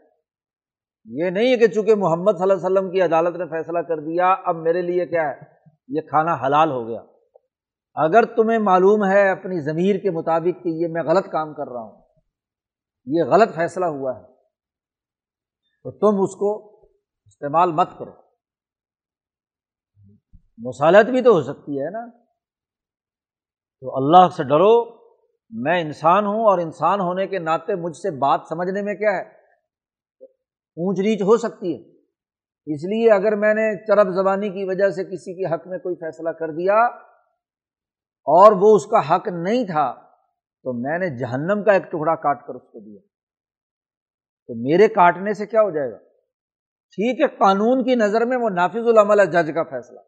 [1.04, 3.96] یہ نہیں ہے کہ چونکہ محمد صلی اللہ علیہ وسلم کی عدالت نے فیصلہ کر
[3.96, 5.40] دیا، اب میرے لیے کیا ہے؟
[5.88, 7.00] یہ کھانا حلال ہو گیا۔
[7.94, 11.80] اگر تمہیں معلوم ہے اپنی ضمیر کے مطابق کہ یہ میں غلط کام کر رہا
[11.80, 12.02] ہوں،
[13.06, 14.22] یہ غلط فیصلہ ہوا ہے،
[15.82, 16.80] تو تم اس کو
[17.26, 18.12] استعمال مت کرو۔
[20.58, 22.06] مصالحت بھی تو ہو سکتی ہے نا۔
[23.80, 24.98] تو اللہ سے ڈرو،
[25.50, 29.22] میں انسان ہوں اور انسان ہونے کے ناطے مجھ سے بات سمجھنے میں کیا ہے؟
[30.76, 31.98] اونچ نیچ ہو سکتی ہے۔
[32.74, 35.94] اس لیے اگر میں نے چرب زبانی کی وجہ سے کسی کے حق میں کوئی
[35.94, 37.07] فیصلہ کر دیا
[38.28, 39.94] اور وہ اس کا حق نہیں تھا،
[40.62, 43.00] تو میں نے جہنم کا ایک ٹکڑا کاٹ کر اس کو دیا۔
[44.46, 45.98] تو میرے کاٹنے سے کیا ہو جائے گا؟
[46.90, 50.00] ٹھیک ہے، قانون کی نظر میں وہ نافذ العمل ہے جج کا فیصلہ۔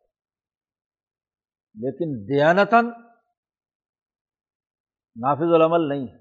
[1.75, 2.87] لیکن دیانتن
[5.17, 6.19] نافذ العمل نہیں ہے۔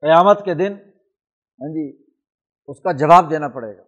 [0.00, 0.72] قیامت کے دن
[1.60, 2.02] ہاں جی
[2.66, 3.82] اس کا جواب دینا پڑے گا۔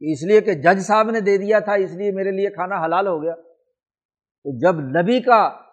[0.00, 3.06] اس لیے کہ جج صاحب نے دے دیا تھا، اس لیے میرے لیے کھانا حلال
[3.06, 3.34] ہو گیا۔
[4.42, 5.63] تو جب نبی کا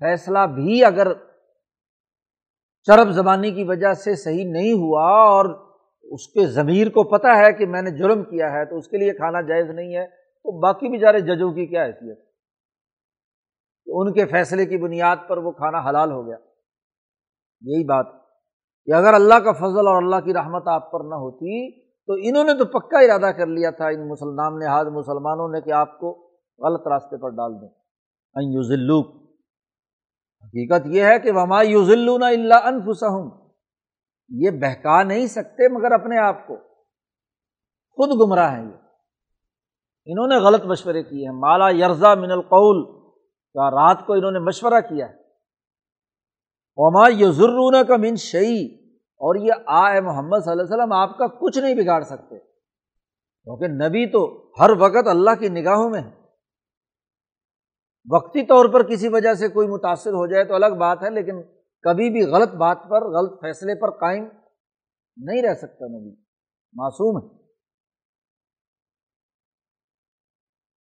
[0.00, 1.12] فیصلہ بھی اگر
[2.82, 5.70] چرب زبانی کی وجہ سے صحیح نہیں ہوا اور
[6.02, 8.96] اس کے ضمیر کو پتہ ہے کہ میں نے جرم کیا ہے تو اس کے
[8.96, 12.18] لیے کھانا جائز نہیں ہے، تو باقی بھی جارے ججوں کی کیا حیثیت؟
[13.86, 16.36] ان کے فیصلے کی بنیاد پر وہ کھانا حلال ہو گیا۔
[17.60, 18.06] یہی بات۔
[18.84, 22.44] کہ اگر اللہ کا فضل اور اللہ کی رحمت آپ پر نہ ہوتی تو انہوں
[22.44, 26.30] نے تو پکا ارادہ کر لیا تھا ان مسلمان نے مسلمانوں نے کہ آپ کو
[26.58, 27.68] غلط راستے پر ڈال دیں۔
[28.54, 29.29] یوزلو
[30.44, 33.28] حقیقت یہ ہے کہ وما یوزلون اللہ انفسہم
[34.28, 36.56] یہ بہکا نہیں سکتے مگر اپنے آپ کو۔
[37.90, 38.76] خود گمراہ ہیں یہ۔
[40.06, 43.00] انہوں نے غلط مشورے کیے ہیں۔ مالا یرزا من القول۔
[43.52, 45.14] کیا رات کو انہوں نے مشورہ کیا ہے؟
[46.76, 51.26] وما یزرون کا من شعی اور یہ آئے محمد صلی اللہ علیہ وسلم آپ کا
[51.26, 52.38] کچھ نہیں بگاڑ سکتے۔
[53.44, 56.19] کیونکہ نبی تو ہر وقت اللہ کی نگاہوں میں ہے
[58.10, 61.42] وقتی طور پر کسی وجہ سے کوئی متاثر ہو جائے تو الگ بات ہے، لیکن
[61.82, 64.28] کبھی بھی غلط بات پر، غلط فیصلے پر قائم
[65.16, 66.14] نہیں رہ سکتا نبی۔
[66.72, 67.42] معصوم ہے۔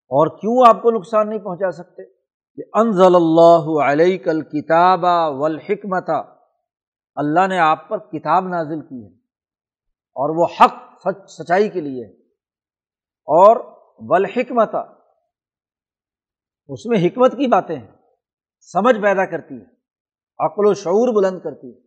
[0.10, 2.04] اور کیوں آپ کو نقصان نہیں پہنچا سکتے؟
[2.56, 5.04] کہ انضل اللہ علیہ کل کتاب
[5.40, 6.10] والحکمت،
[7.16, 9.14] اللہ نے آپ پر کتاب نازل کی ہے
[9.90, 12.12] اور وہ حق، سچ، سچائی کے لیے ہے۔
[13.26, 13.58] اور
[14.10, 14.76] والحکمت
[16.70, 17.88] اس میں حکمت کی باتیں ہیں،
[18.74, 19.66] سمجھ پیدا کرتی ہے
[20.40, 21.80] عقل و شعور بلند کرتی ہے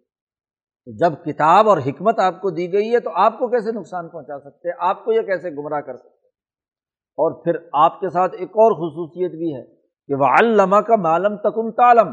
[0.87, 4.09] تو جب کتاب اور حکمت آپ کو دی گئی ہے تو آپ کو کیسے نقصان
[4.09, 6.29] پہنچا سکتے ہیں؟ آپ کو یہ کیسے گمراہ کر سکتے
[7.19, 9.65] اور پھر آپ کے ساتھ ایک اور خصوصیت بھی ہے
[10.09, 12.13] کہ وہ علامہ کا معلوم تکن تالم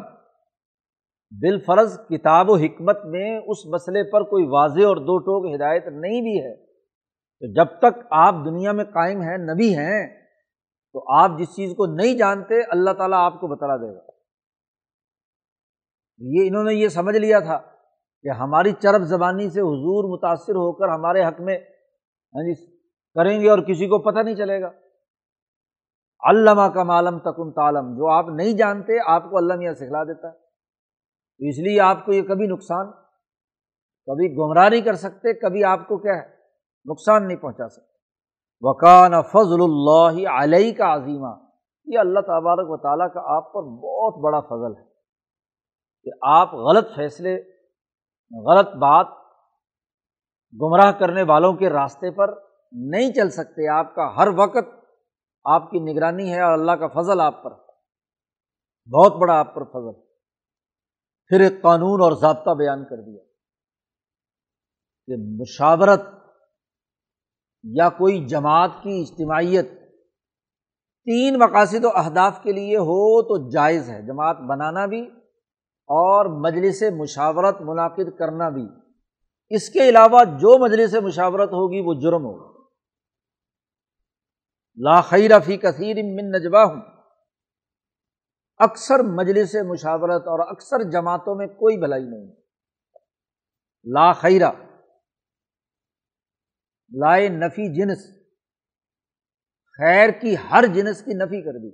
[1.32, 5.88] بال فرض کتاب و حکمت میں اس مسئلے پر کوئی واضح اور دو ٹوک ہدایت
[5.88, 6.56] نہیں بھی ہے۔
[7.42, 10.27] تو جب تک آپ دنیا میں قائم ہیں، نبی ہیں
[10.98, 14.12] تو آپ جس چیز کو نہیں جانتے، اللہ تعالیٰ آپ کو بتلا دے گا۔
[16.20, 17.58] یہ انہوں نے یہ سمجھ لیا تھا
[18.24, 21.58] کہ ہماری چرب زبانی سے حضور متاثر ہو کر ہمارے حق میں
[22.34, 22.66] ہاں جی
[23.16, 24.68] کریں گے اور کسی کو پتہ نہیں چلے گا۔
[26.30, 30.28] علامہ کا معلوم تکن تالم جو آپ نہیں جانتے، آپ کو اللہ میاں سکھلا دیتا
[30.28, 30.34] ہے۔
[31.50, 32.92] اس لیے آپ کو یہ کبھی نقصان،
[34.06, 36.28] کبھی گمراہ نہیں کر سکتے، کبھی آپ کو کیا ہے؟
[36.86, 37.97] نقصان نہیں پہنچا سکتے
[38.62, 41.48] وکان فضل اللہ علیہ کا عظیمہ
[41.86, 44.86] یہ اللہ تبارک و تعالیٰ کا آپ پر بہت بڑا فضل ہے
[46.04, 47.36] کہ آپ غلط فیصلے،
[48.48, 49.08] غلط بات
[50.62, 52.34] گمراہ کرنے والوں کے راستے پر
[52.72, 54.76] نہیں چل سکتے۔ آپ کا ہر وقت
[55.44, 57.52] آپ کی نگرانی ہے اور اللہ کا فضل آپ پر
[58.94, 60.02] بہت بڑا آپ پر فضل۔
[61.28, 63.24] پھر ایک قانون اور ضابطہ بیان کر دیا
[65.08, 66.17] کہ مشاورت
[67.64, 69.72] یا کوئی جماعت کی اجتماعیت،
[71.06, 75.02] تین مقاصد و اہداف کے لیے ہو تو جائز ہے، جماعت بنانا بھی
[75.90, 78.68] اور مجلس مشاورت منعقد کرنا بھی۔
[79.50, 82.58] اس کے علاوہ جو مجلس مشاورت ہوگی وہ جرم ہوگا۔
[84.76, 86.82] لاخیر فی کثیر من نجوا ہوں
[88.58, 92.28] اکثر مجلس مشاورت اور اکثر جماعتوں میں کوئی بھلائی نہیں۔
[93.84, 94.52] لاخیرہ
[96.90, 98.08] لائے نفی جنس۔
[99.78, 101.72] خیر کی ہر جنس کی نفی کر دی۔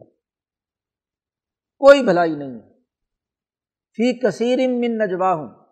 [1.78, 2.73] کوئی بھلائی نہیں۔ ہے
[3.95, 5.65] فی کثیر من نجوا ہوں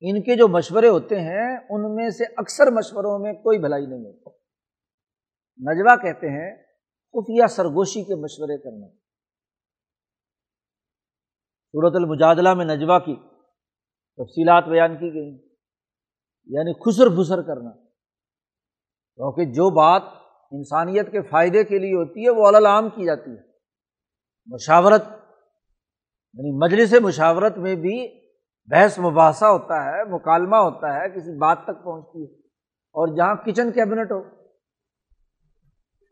[0.00, 3.98] ان کے جو مشورے ہوتے ہیں، ان میں سے اکثر مشوروں میں کوئی بھلائی نہیں
[3.98, 4.30] ہوتی
[5.58, 6.56] نجوا کہتے ہیں،
[7.12, 8.88] خفیہ سرگوشی کے مشورے کرنا۔
[11.72, 13.14] صورت المجادلہ میں نجوا کی
[14.16, 15.48] تفصیلات بیان کی گئی
[16.44, 17.91] یعنی خسر بسر کرنا۔
[19.18, 20.02] کیونکہ جو بات
[20.52, 23.40] انسانیت کے فائدے کے لیے ہوتی ہے، وہ علام کی جاتی ہے۔
[24.48, 25.02] مشاورت
[26.34, 27.96] یعنی مجلس مشاورت میں بھی
[28.68, 32.32] بحث مباحثہ ہوتا ہے، مکالمہ ہوتا ہے، کسی بات تک پہنچتی ہے،
[32.94, 34.20] اور جہاں کچن کیبنٹ ہو،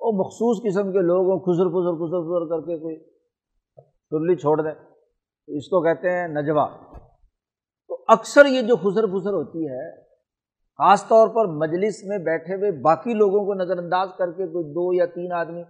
[0.01, 2.97] وہ مخصوص قسم کے لوگ ہوں خزر خزر خزر خزر کر کے کوئی
[4.13, 6.67] سرلی چھوڑ دیں۔ تو اس کو کہتے ہیں نجوا
[7.91, 9.85] تو اکثر یہ جو خزر پھسر ہوتی ہے
[10.81, 14.65] خاص طور پر مجلس میں بیٹھے ہوئے باقی لوگوں کو نظر انداز کر کے کوئی
[14.65, 15.63] دو یا تین آدمی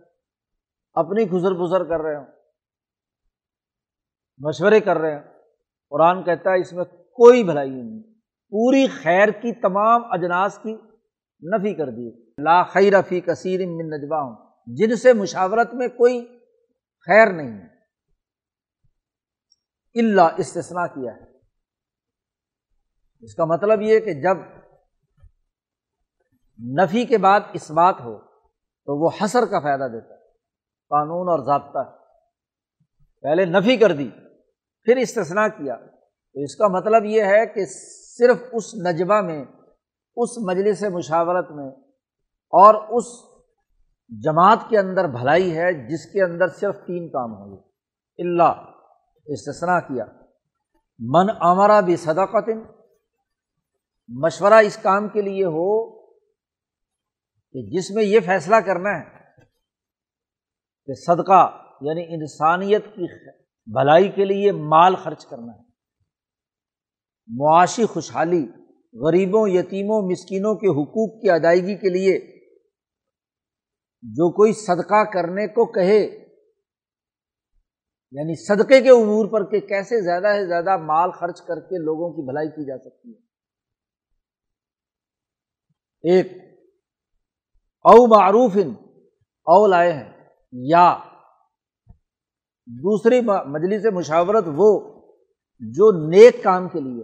[0.94, 2.26] اپنی خزر پھسر کر رہے ہوں،
[4.38, 5.22] مشورے کر رہے ہیں
[5.90, 8.02] قرآن کہتا ہے اس میں کوئی بھلائی نہیں،
[8.52, 10.74] پوری خیر کی تمام اجناس کی
[11.42, 12.08] نفی کر دی۔
[12.44, 16.24] لا خیر فی کثیر من نجوا ہوں جن سے مشاورت میں کوئی
[17.06, 17.66] خیر نہیں ہے۔
[19.94, 21.30] اللہ استثنا کیا ہے۔
[23.22, 24.36] اس کا مطلب یہ کہ جب
[26.60, 28.18] نفی کے بعد اس بات ہو
[28.86, 30.20] تو وہ حسر کا فائدہ دیتا ہے،
[30.88, 31.96] قانون اور ضابطہ
[33.22, 34.10] پہلے نفی کر دی،
[34.84, 37.60] پھر استثنا کیا۔ تو اس کا مطلب یہ ہے کہ
[38.18, 39.44] صرف اس نجبہ میں،
[40.16, 41.70] اس مجلس مشاورت میں
[42.52, 43.04] اور اس
[44.24, 47.62] جماعت کے اندر بھلائی ہے جس کے اندر صرف تین کام ہوں گے۔
[48.22, 48.52] اللہ
[49.26, 50.04] استثنا کیا۔
[50.98, 52.48] من امرا بھی صداقت
[54.08, 55.99] مشورہ اس کام کے لیے ہو
[57.52, 59.04] کہ جس میں یہ فیصلہ کرنا ہے
[60.86, 63.06] کہ صدقہ یعنی انسانیت کی
[63.66, 65.70] بھلائی کے لیے مال خرچ کرنا ہے۔
[67.28, 68.46] معاشی خوشحالی،
[68.94, 72.18] غریبوں، یتیموں، مسکینوں کے حقوق کی ادائیگی کے لیے
[74.02, 76.26] جو کوئی صدقہ کرنے کو کہے
[78.12, 82.12] یعنی صدقے کے امور پر کہ کیسے زیادہ سے زیادہ مال خرچ کر کے لوگوں
[82.12, 83.18] کی بھلائی کی جا سکتی ہے۔
[86.12, 86.49] ایک
[87.84, 88.74] او معروف ان
[89.46, 90.12] او لائے ہیں،
[90.52, 90.98] یا
[92.66, 94.68] دوسری مجلس مشاورت وہ
[95.60, 97.02] جو نیک کام کے لیے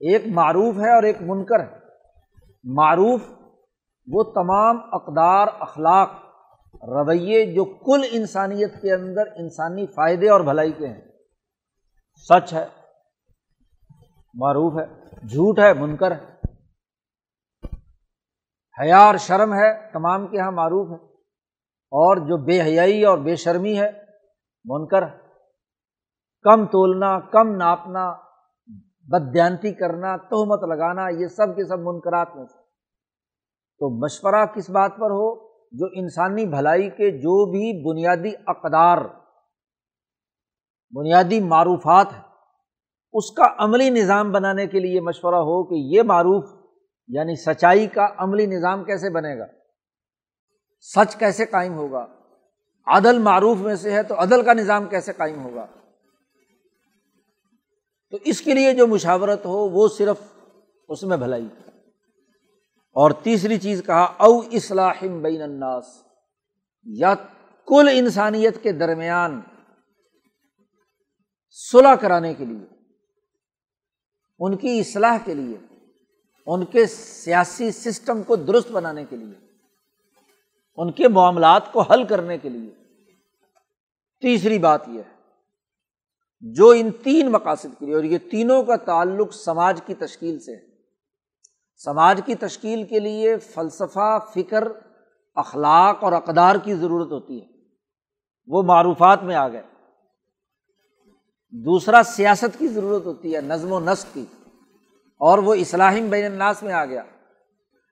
[0.00, 1.78] ایک معروف ہے اور ایک منکر ہے۔
[2.64, 3.20] معروف
[4.06, 6.10] وہ تمام اقدار، اخلاق،
[6.82, 11.00] رویے جو کل انسانیت کے اندر انسانی فائدے اور بھلائی کے ہیں۔
[12.28, 12.66] سچ ہے،
[14.34, 14.86] معروف ہے،
[15.28, 16.31] جھوٹ ہے، منکر ہے۔
[18.80, 21.06] حیا اور شرم ہے، تمام کے یہاں معروف ہے
[21.90, 23.90] اور جو بے حیائی اور بے شرمی ہے،
[24.64, 25.18] منکر ہے۔
[26.42, 28.14] کم تولنا، کم ناپنا
[29.08, 32.58] بدیانتی کرنا، تہمت لگانا، یہ سب کے سب منکرات میں سے۔
[33.78, 38.98] تو مشورہ کس بات پر ہو؟ جو انسانی بھلائی کے جو بھی بنیادی اقدار،
[40.92, 42.22] بنیادی معروفات ہیں،
[43.12, 46.61] اس کا عملی نظام بنانے کے لیے مشورہ ہو کہ یہ معروف
[47.08, 49.44] یعنی سچائی کا عملی نظام کیسے بنے گا؟
[50.80, 52.06] سچ کیسے قائم ہوگا؟
[52.86, 55.66] عدل معروف میں سے ہے تو عدل کا نظام کیسے قائم ہوگا؟
[58.10, 60.16] تو اس کے لیے جو مشاورت ہو وہ صرف
[60.88, 61.48] اس میں بھلائی۔
[62.76, 65.84] اور تیسری چیز کہا، او اصلاحم بین الناس،
[66.84, 67.14] یا
[67.66, 69.40] کل انسانیت کے درمیان
[71.50, 72.66] صلح کرانے کے لیے،
[74.38, 75.71] ان کی اصلاح کے لیے۔
[76.46, 79.46] ان کے سیاسی سسٹم کو درست بنانے کے لیے،
[80.76, 82.70] ان کے معاملات کو حل کرنے کے لیے۔
[84.20, 85.14] تیسری بات یہ ہے،
[86.40, 90.56] جو ان تین مقاصد کے لیے، اور یہ تینوں کا تعلق سماج کی تشکیل سے
[90.56, 90.66] ہے۔
[91.76, 94.68] سماج کی تشکیل کے لیے فلسفہ، فکر،
[95.34, 97.46] اخلاق اور اقدار کی ضرورت ہوتی ہے۔
[98.46, 99.62] وہ معروفات میں آ گئے۔
[101.50, 104.24] دوسرا، سیاست کی ضرورت ہوتی ہے، نظم و نسق کی۔
[105.22, 107.02] اور وہ اصلاحم بین الناس میں آ گیا۔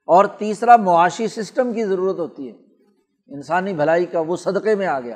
[0.05, 2.53] اور تیسرا، معاشی سسٹم کی ضرورت ہوتی ہے۔
[3.27, 5.15] انسانی بھلائی کا وہ صدقے میں آ گیا۔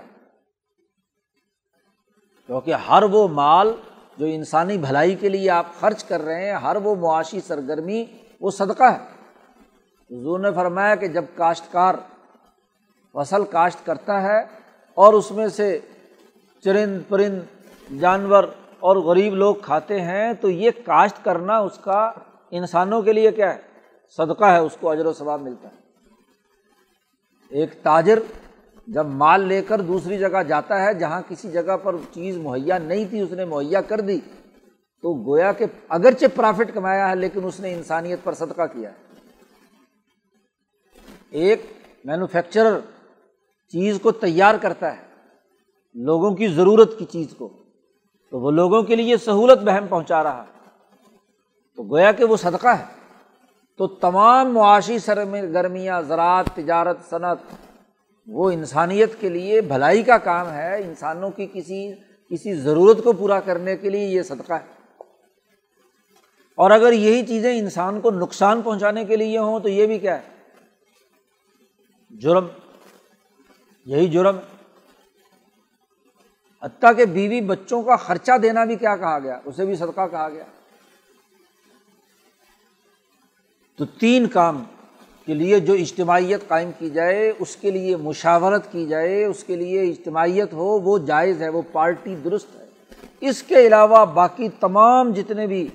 [2.47, 3.75] کیونکہ ہر وہ مال
[4.17, 8.05] جو انسانی بھلائی کے لیے آپ خرچ کر رہے ہیں، ہر وہ معاشی سرگرمی،
[8.41, 8.99] وہ صدقہ ہے۔
[10.17, 11.95] حضور نے فرمایا کہ جب کاشتکار
[13.13, 14.39] فصل کاشت کرتا ہے
[14.93, 15.79] اور اس میں سے
[16.63, 17.41] چرند، پرند،
[17.99, 18.43] جانور
[18.85, 22.11] اور غریب لوگ کھاتے ہیں تو یہ کاشت کرنا اس کا
[22.51, 23.61] انسانوں کے لیے کیا ہے؟
[24.17, 25.75] صدقہ ہے، اس کو اجر و ثواب ملتا ہے۔
[27.49, 28.19] ایک تاجر
[28.87, 33.05] جب مال لے کر دوسری جگہ جاتا ہے، جہاں کسی جگہ پر چیز مہیا نہیں
[33.09, 34.19] تھی، اس نے مہیا کر دی،
[35.01, 38.95] تو گویا کہ اگرچہ پرافٹ کمایا ہے، لیکن اس نے انسانیت پر صدقہ کیا ہے۔
[41.29, 41.61] ایک
[42.05, 42.79] مینوفیکچرر
[43.71, 45.01] چیز کو تیار کرتا ہے،
[45.93, 47.64] لوگوں کی ضرورت کی چیز کو۔
[48.35, 50.45] تو وہ لوگوں کے لیے سہولت بہم پہنچا رہا
[51.75, 52.83] تو گویا کہ وہ صدقہ ہے۔
[53.77, 57.37] تو تمام معاشی سرگرمیاں زراعت، تجارت، صنعت،
[58.27, 61.93] وہ انسانیت کے لیے بھلائی کا کام ہے۔ انسانوں کی کسی
[62.29, 64.93] کسی ضرورت کو پورا کرنے کے لیے یہ صدقہ ہے۔
[66.55, 70.17] اور اگر یہی چیزیں انسان کو نقصان پہنچانے کے لیے ہوں تو یہ بھی کیا
[70.21, 70.27] ہے؟
[72.09, 72.47] جرم۔
[73.85, 74.37] یہی جرم۔
[76.65, 80.29] حتیٰ کہ بیوی بچوں کا خرچہ دینا بھی کیا کہا گیا؟ اسے بھی صدقہ کہا
[80.29, 80.43] گیا۔
[83.77, 84.63] تو تین کام
[85.25, 89.55] کے لیے جو اجتماعیت قائم کی جائے، اس کے لیے مشاورت کی جائے، اس کے
[89.55, 92.65] لیے اجتماعیت ہو، وہ جائز ہے، وہ پارٹی درست ہے۔
[93.21, 95.67] اس کے علاوہ باقی تمام جتنے بھی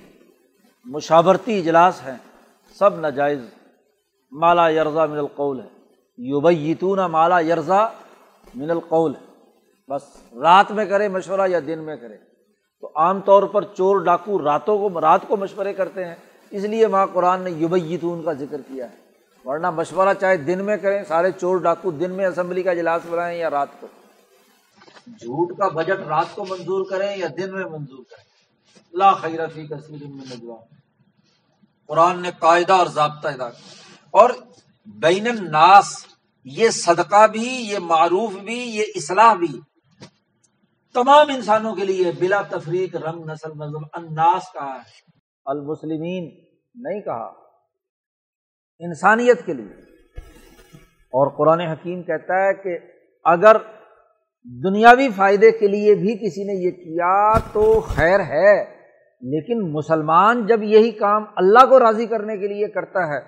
[0.85, 2.17] مشاورتی اجلاس ہیں،
[2.79, 3.39] سب ناجائز۔
[4.31, 5.67] مالا یرزا من القول ہے۔
[6.17, 7.87] یوبیتون مالا یرزا
[8.55, 9.30] من القول ہے۔
[9.87, 10.01] بس
[10.41, 12.17] رات میں کرے، مشورہ یا دن میں کرے۔
[12.81, 16.15] تو عام طور پر چور ڈاکو راتوں کو، رات کو مشورے کرتے ہیں۔
[16.51, 18.95] اس لیے ماں قرآن نے یوبیتون کا ذکر کیا ہے۔
[19.45, 23.39] ورنہ مشورہ چاہے دن میں کریں، سارے چور ڈاکو دن میں اسمبلی کا اجلاس بنائیں
[23.39, 23.87] یا رات کو۔
[25.07, 28.31] جھوٹ کا بجٹ رات کو منظور کریں یا دن میں منظور کریں۔
[28.93, 30.55] لا خیر فی کثیر من نجوا۔
[31.87, 33.69] قرآن نے قاعدہ اور ضابطہ ادا کیا۔
[34.11, 34.29] اور
[34.85, 36.05] بین الناس،
[36.45, 39.70] یہ صدقہ بھی، یہ معروف بھی، یہ اصلاح بھی۔
[40.93, 44.79] تمام انسانوں کے لیے بلا تفریق رنگ، نسل، مذہب، انداز کا ہے۔
[45.45, 46.23] المسلمین
[46.75, 47.33] نہیں کہا۔
[48.79, 49.81] انسانیت کے لیے۔
[50.89, 52.77] اور قرآن حکیم کہتا ہے کہ
[53.23, 53.55] اگر
[54.43, 58.63] دنیاوی فائدے کے لیے بھی کسی نے یہ کیا تو خیر ہے،
[59.21, 63.21] لیکن مسلمان جب یہی کام اللہ کو راضی کرنے کے لیے کرتا ہے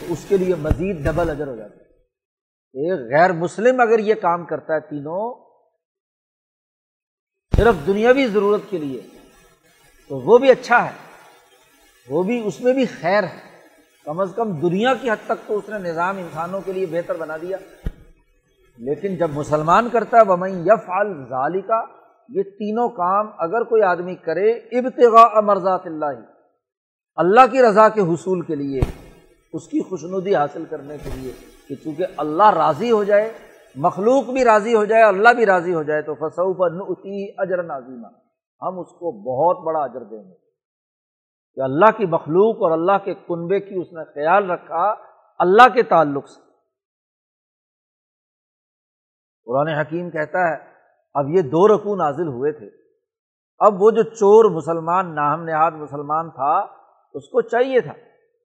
[0.00, 1.84] تو اس کے لیے مزید ڈبل اجر ہو جاتا ہے۔
[2.74, 5.43] ایک غیر مسلم اگر یہ کام کرتا ہے تینوں
[7.56, 9.00] صرف دنیاوی ضرورت کے لیے،
[10.08, 10.90] تو وہ بھی اچھا ہے،
[12.08, 13.54] وہ بھی اس میں بھی خیر ہے۔
[14.04, 17.16] کم از کم دنیا کی حد تک تو اس نے نظام انسانوں کے لیے بہتر
[17.16, 17.56] بنا دیا۔
[18.78, 21.80] لیکن جب مسلمان کرتا ہے وہ یف الظالی کا
[22.28, 26.06] یہ تینوں کام اگر کوئی آدمی کرے، ابتغاء مرضات اللہ
[27.16, 28.80] اللہ کی رضا کے حصول کے لیے،
[29.52, 31.32] اس کی خوشنودی حاصل کرنے کے لیے
[31.68, 33.32] کہ چونکہ اللہ راضی ہو جائے
[33.76, 36.70] مخلوق بھی راضی ہو جائے اللہ بھی راضی ہو جائے تو فصو پر
[37.38, 38.06] اجر نازیمہ
[38.62, 40.34] ہم اس کو بہت بڑا اجر دیں گے۔
[41.54, 44.94] کہ اللہ کی مخلوق اور اللہ کے کنبے کی اس نے خیال رکھا
[45.38, 46.40] اللہ کے تعلق سے۔
[49.44, 50.56] قرآن حکیم کہتا ہے،
[51.14, 52.70] اب یہ دو رقو نازل ہوئے تھے۔
[53.58, 56.58] اب وہ جو چور مسلمان، ناہم نہاد مسلمان تھا،
[57.14, 57.92] اس کو چاہیے تھا۔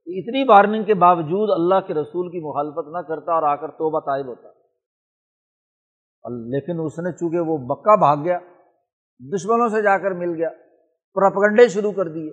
[0.05, 3.71] کہ اتنی وارننگ کے باوجود اللہ کے رسول کی مخالفت نہ کرتا اور آ کر
[3.71, 4.58] توبہ طائب ہوتا۔
[6.25, 8.39] لیکن اس نے چونکہ وہ بکا بھاگ گیا،
[9.19, 10.49] دشمنوں سے جا کر مل گیا
[11.13, 12.31] پرپگنڈے شروع کر دیے۔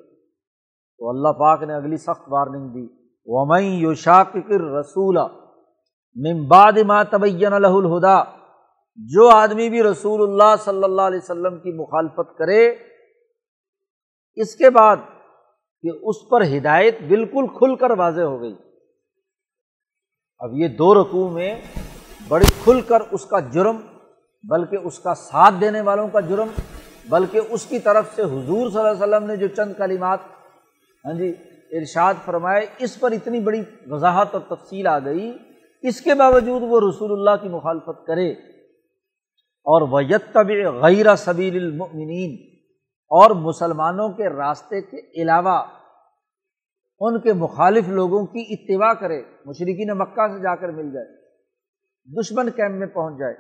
[0.99, 2.87] تو اللہ پاک نے اگلی سخت وارننگ دی۔
[3.27, 4.37] ومئی یوشاک
[4.81, 5.19] رسول
[6.17, 8.23] ممباد ما تبین الہدا،
[8.97, 12.69] جو آدمی بھی رسول اللہ صلی اللہ علیہ وسلم کی مخالفت کرے،
[14.35, 14.97] اس کے بعد
[15.83, 18.55] کہ اس پر ہدایت بالکل کھل کر واضح ہو گئی۔
[20.39, 21.61] اب یہ دو رقوع میں
[22.29, 23.77] بڑی کھل کر اس کا جرم،
[24.45, 26.49] بلکہ اس کا ساتھ دینے والوں کا جرم،
[27.09, 30.19] بلکہ اس کی طرف سے حضور صلی اللہ علیہ وسلم نے جو چند کلمات
[31.05, 31.35] ہاں جی
[31.71, 35.37] ارشاد فرمائے، اس پر اتنی بڑی وضاحت اور تفصیل آ گئی،
[35.83, 38.31] اس کے باوجود وہ رسول اللہ کی مخالفت کرے۔
[39.67, 40.51] اور ویتب
[40.83, 42.59] غیر سبیل المؤمنین
[43.11, 45.65] اور مسلمانوں کے راستے کے علاوہ
[47.01, 51.16] ان کے مخالف لوگوں کی اتباع کرے مشرقین مکہ سے جا کر مل جائے۔
[52.07, 53.35] دشمن کیمپ میں پہنچ جائے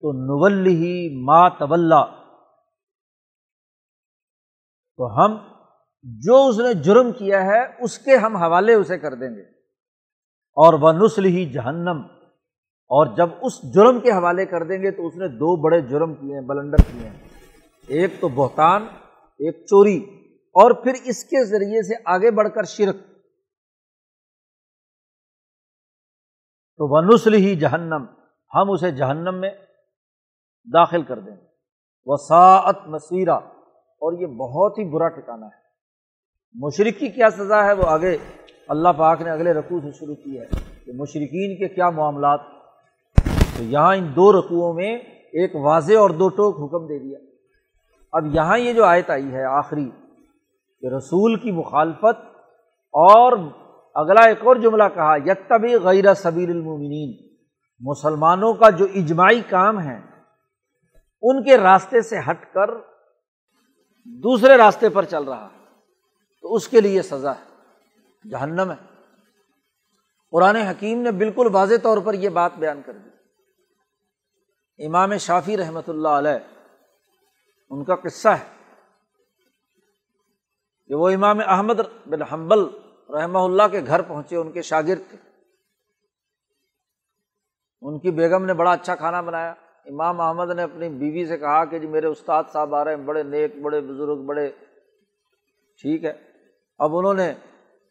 [0.00, 1.92] تو نول ہی ما طول
[4.96, 5.36] تو ہم
[6.02, 9.42] جو اس نے جرم کیا ہے، اس کے ہم حوالے اسے کر دیں گے۔
[10.56, 12.00] اور وہ نسل ہی جہنم۔
[12.94, 16.14] اور جب اس جرم کے حوالے کر دیں گے تو اس نے دو بڑے جرم
[16.14, 17.16] کیے ہیں بلنڈر کیے ہیں۔
[17.86, 18.82] ایک تو بہتان،
[19.16, 19.98] ایک چوری۔
[20.36, 22.96] اور پھر اس کے ذریعے سے آگے بڑھ کر شرک۔
[26.82, 28.04] تو وہ نسل ہی جہنم،
[28.54, 29.50] ہم اسے جہنم میں
[30.74, 31.46] داخل کر دیں گے۔
[32.06, 33.34] وہ ساعت مسیرہ
[34.02, 35.60] اور یہ بہت ہی برا ٹھکانا ہے۔
[36.54, 38.16] مشرق کی کیا سزا ہے؟ وہ آگے
[38.68, 40.44] اللہ پاک نے اگلے رقوع سے شروع کی ہے
[40.84, 42.40] کہ مشرقین کے کیا معاملات۔
[43.56, 44.96] تو یہاں ان دو رقوعوں میں
[45.32, 47.18] ایک واضح اور دو ٹوک حکم دے دیا۔
[48.12, 49.90] اب یہاں یہ جو آیت آئی ہے آخری،
[50.80, 52.26] کہ رسول کی مخالفت
[52.92, 53.36] اور
[53.94, 57.34] اگلا ایک اور جملہ کہا یتبی غیر سبیر المومنین۔
[57.80, 60.00] مسلمانوں کا جو اجماعی کام ہے،
[61.22, 62.74] ان کے راستے سے ہٹ کر
[64.04, 65.58] دوسرے راستے پر چل رہا ہے۔
[66.42, 67.54] تو اس کے لیے سزا ہے۔
[68.30, 69.04] جہنم ہے۔
[70.30, 73.10] قرآن حکیم نے بالکل واضح طور پر یہ بات بیان کر دی۔
[74.86, 76.64] امام شافی رحمۃ اللہ علیہ،
[77.70, 78.72] ان کا قصہ ہے
[80.88, 82.81] کہ وہ امام احمد بن حنبل
[83.12, 85.18] رحمہ اللہ کے گھر پہنچے، ان کے شاگرد تھے۔
[87.82, 89.54] ان کی بیگم نے بڑا اچھا کھانا بنایا۔
[89.84, 93.02] امام احمد نے اپنی بیوی سے کہا کہ جی میرے استاد صاحب آ رہے ہیں،
[93.02, 94.50] بڑے نیک، بڑے بزرگ، بڑے
[95.82, 96.12] ٹھیک ہے۔
[96.78, 97.30] اب انہوں نے،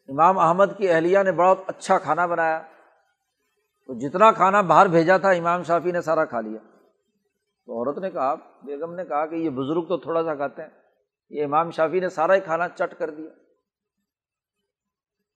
[0.08, 2.62] امام احمد کی اہلیہ نے بہت اچھا کھانا بنایا۔
[3.86, 6.58] تو جتنا کھانا باہر بھیجا تھا، امام شافی نے سارا کھا لیا۔
[7.66, 10.68] تو عورت نے کہا، بیگم نے کہا کہ یہ بزرگ تو تھوڑا سا کھاتے ہیں۔
[11.30, 13.30] یہ امام شافی نے سارا ہی کھانا چٹ کر دیا۔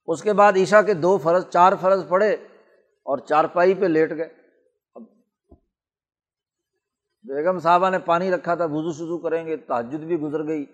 [0.07, 2.33] اس کے بعد عشا کے دو فرض، چار فرض پڑے
[3.07, 4.29] اور چارپائی پہ لیٹ گئے۔
[7.23, 10.67] بیگم صاحبہ نے پانی رکھا تھا، وضو شزو کریں گے تحجد بھی گزر گئی،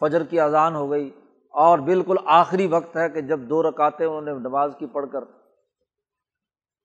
[0.00, 1.10] فجر کی اذان ہو گئی۔
[1.50, 5.22] اور بالکل آخری وقت ہے کہ جب دو رکاتے انہوں نے نماز کی پڑھ کر،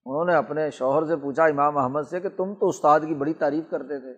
[0.05, 3.33] انہوں نے اپنے شوہر سے پوچھا، امام احمد سے، کہ تم تو استاد کی بڑی
[3.33, 4.13] تعریف کرتے تھے۔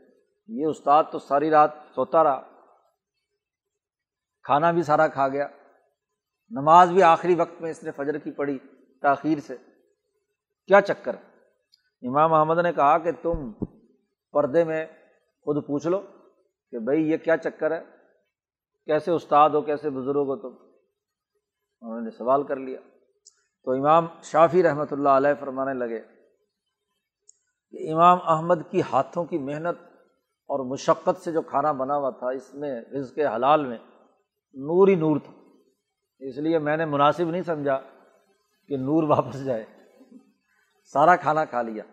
[0.47, 2.41] یہ استاد تو ساری رات سوتا رہا،
[4.43, 5.47] کھانا بھی سارا کھا گیا۔
[6.49, 8.59] نماز بھی آخری وقت میں اس نے فجر کی پڑھی
[9.01, 9.55] تاخیر سے۔
[10.67, 11.15] کیا چکر؟
[12.01, 13.51] امام احمد نے کہا کہ تم
[14.31, 14.85] پردے میں
[15.41, 16.01] خود پوچھ لو
[16.71, 17.83] کہ بھائی یہ کیا چکر ہے؟
[18.85, 20.65] کیسے استاد ہو، کیسے بزرگ ہو تم؟
[21.81, 22.79] انہوں نے سوال کر لیا۔
[23.63, 26.01] تو امام شافی رحمۃ اللہ علیہ فرمانے لگے
[27.71, 29.77] کہ امام احمد کی ہاتھوں کی محنت
[30.23, 33.77] اور مشقت سے جو کھانا بنا ہوا تھا، اس میں رزق حلال میں
[34.53, 35.46] نور ہی نور تھا۔
[36.19, 37.81] اس لیے میں نے مناسب نہیں سمجھا
[38.67, 39.65] کہ نور واپس جائے۔
[40.93, 41.83] سارا کھانا کھا لیا۔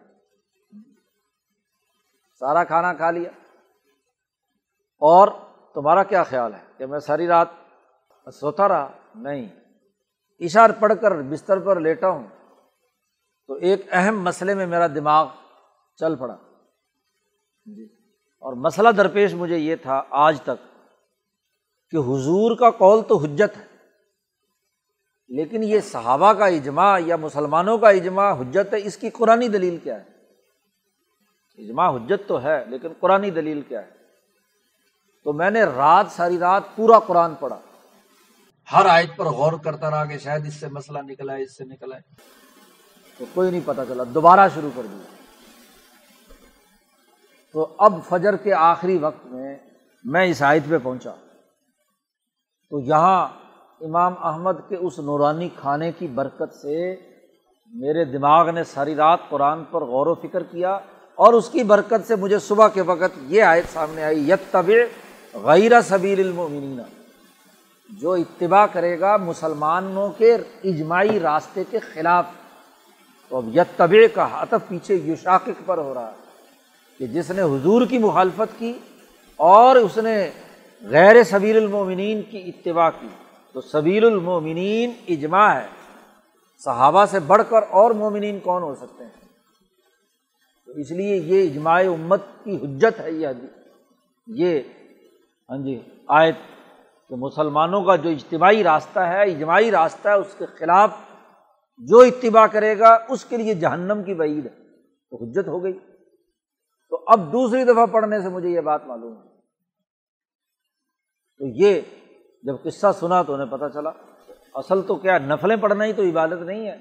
[2.39, 3.31] سارا کھانا کھا لیا۔
[4.99, 5.29] اور
[5.75, 7.49] تمہارا کیا خیال ہے کہ میں ساری رات
[8.33, 9.49] سوتا رہا؟ نہیں۔
[10.41, 12.27] اشار پڑھ کر بستر پر لیٹا ہوں۔
[13.47, 15.29] تو ایک اہم مسئلے میں میرا دماغ
[15.97, 16.37] چل پڑا۔
[17.65, 17.85] جی۔
[18.41, 20.81] اور مسئلہ درپیش مجھے یہ تھا آج تک
[21.91, 23.74] کہ حضور کا کال تو حجت ہے۔
[25.29, 29.77] لیکن یہ صحابہ کا اجماع یا مسلمانوں کا اجماع حجت ہے، اس کی قرآن دلیل
[29.77, 30.05] کیا ہے؟
[31.65, 33.91] اجماع حجت تو ہے، لیکن قرآن دلیل کیا ہے؟
[35.25, 37.61] تو میں نے رات ساری رات پورا قرآن پڑھا۔
[38.73, 41.65] ہر آیت پر غور کرتا رہا کہ شاید اس سے مسئلہ نکلا ہے، اس سے
[41.65, 42.15] نکلا ہے۔
[43.19, 45.15] تو کوئی نہیں پتا چلا، دوبارہ شروع کر دیا۔
[47.53, 49.57] تو اب فجر کے آخری وقت میں
[50.05, 51.15] میں اس آیت پہ پہنچا۔
[52.71, 53.29] تو یہاں
[53.85, 56.97] امام احمد کے اس نورانی کھانے کی برکت سے
[57.75, 60.79] میرے دماغ نے ساری رات قرآن پر غور و فکر کیا
[61.15, 64.71] اور اس کی برکت سے مجھے صبح کے وقت یہ آیت سامنے آئی یت طب
[65.35, 66.81] غیر صبیر المومنین
[68.01, 72.25] جو اتباع کرے گا مسلمانوں کے اجماعی راستے کے خلاف۔
[73.29, 76.23] تو اب یت طبع کا ہاتف پیچھے یوشاقق پر ہو رہا ہے
[76.99, 78.73] کہ جس نے حضور کی مخالفت کی
[79.37, 80.31] اور اس نے
[80.83, 83.09] غیر صبیر المومنین کی اتباع کی۔
[83.55, 85.67] تو صبیر المومنین اجماع ہے۔
[86.65, 89.29] صحابہ سے بڑھ کر اور مومنین کون ہو سکتے ہیں؟
[90.67, 93.29] تو اس لیے یہ اجماع امت کی حجت ہے یہ
[94.27, 94.61] یہ
[95.51, 96.37] ہاں جی آیت
[97.09, 100.91] کہ مسلمانوں کا جو اجتماعی راستہ ہے، اجماعی راستہ ہے، اس کے خلاف
[101.79, 104.65] جو اتباع کرے گا، اس کے لیے جہنم کی بعید ہے۔
[105.11, 105.79] تو حجت ہو گئی۔
[106.91, 109.29] تو اب دوسری دفعہ پڑھنے سے مجھے یہ بات معلوم ہے۔
[111.39, 111.81] تو یہ
[112.45, 113.91] جب قصہ سنا تو انہیں پتہ چلا،
[114.55, 116.77] اصل تو کیا نفلیں پڑھنا ہی تو عبادت نہیں ہے۔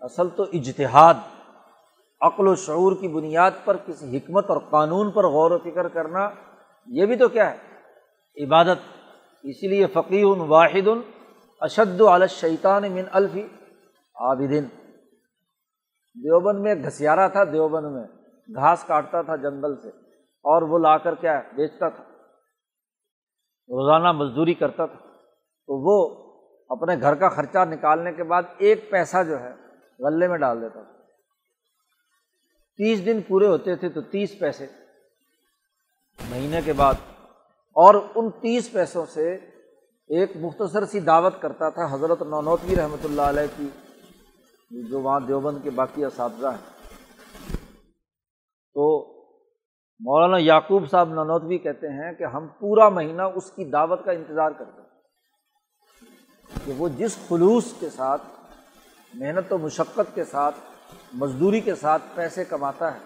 [0.00, 1.14] اصل تو اجتہاد،
[2.20, 6.30] عقل و شعور کی بنیاد پر کسی حکمت اور قانون پر غور و فکر کرنا،
[6.86, 8.78] یہ بھی تو کیا ہے؟ عبادت۔
[9.42, 10.88] اسی لیے فقی واحد،
[11.60, 13.42] اشد الشیطان من الفی
[14.16, 14.64] عابدن
[16.16, 18.04] دیوبند میں گھسیارا تھا، دیوبند میں
[18.54, 19.88] گھاس کاٹتا تھا جنگل سے
[20.44, 22.04] اور وہ لا کر کیا بیچتا تھا۔
[23.68, 24.98] روزانہ مزدوری کرتا تھا۔
[25.66, 26.24] تو وہ
[26.68, 29.50] اپنے گھر کا خرچہ نکالنے کے بعد ایک پیسہ جو ہے
[29.98, 30.92] غلے میں ڈال دیتا تھا۔
[32.76, 34.66] تیس دن پورے ہوتے تھے تو تیس پیسے۔
[36.30, 36.94] مہینے کے بعد
[37.72, 39.34] اور ان تیس پیسوں سے
[40.08, 43.68] ایک مختصر سی دعوت کرتا تھا حضرت نونوتوی رحمۃ اللہ علیہ کی،
[44.82, 46.86] جو وہاں دیوبند کے باقی اساتذہ ہیں۔
[48.74, 49.13] تو
[50.00, 54.50] مولانا یعقوب صاحب ننوتوی کہتے ہیں کہ ہم پورا مہینہ اس کی دعوت کا انتظار
[54.50, 58.22] کرتے ہیں کہ وہ جس خلوص کے ساتھ،
[59.14, 60.54] محنت و مشقت کے ساتھ،
[61.14, 62.98] مزدوری کے ساتھ پیسے کماتا ہے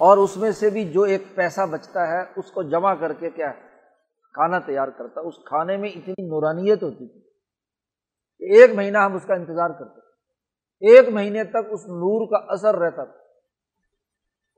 [0.00, 3.30] اور اس میں سے بھی جو ایک پیسہ بچتا ہے، اس کو جمع کر کے
[3.30, 3.68] کیا ہے؟
[4.34, 7.20] کھانا تیار کرتا اس کھانے میں اتنی نورانیت ہوتی تھی
[8.38, 12.76] کہ ایک مہینہ ہم اس کا انتظار کرتے ایک مہینے تک اس نور کا اثر
[12.76, 13.19] رہتا تھا۔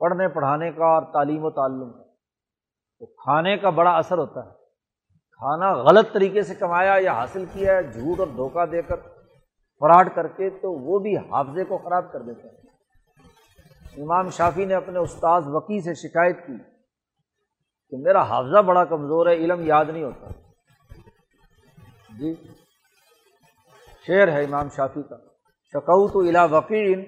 [0.02, 2.02] پڑھنے پڑھانے کا اور تعلیم و تعلم کا۔
[2.98, 4.50] تو کھانے کا بڑا اثر ہوتا ہے۔
[5.30, 8.96] کھانا غلط طریقے سے کمایا یا حاصل کیا ہے، جھوٹ اور دھوکہ دے کر
[9.78, 12.56] فراڈ کر کے تو وہ بھی حافظے کو خراب کر دیتے ہیں
[14.02, 16.56] امام شافی نے اپنے استاذ وکی سے شکایت کی
[17.90, 20.28] کہ میرا حافظہ بڑا کمزور ہے، علم یاد نہیں ہوتا۔
[22.18, 22.34] جی
[24.06, 25.16] شعر ہے امام شافی کا۔
[25.64, 27.04] شکو تو الا وکیل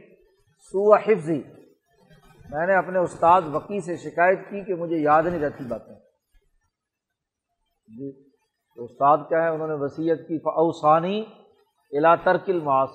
[0.59, 1.64] سو حفظی۔
[2.55, 5.95] میں نے اپنے استاد وکی سے شکایت کی کہ مجھے یاد نہیں رہتی باتیں۔
[7.87, 8.31] جی
[8.77, 11.25] تو استاد کیا ہے؟ انہوں نے وسیعت کی اوسانی
[11.91, 12.91] الا ترکل معاص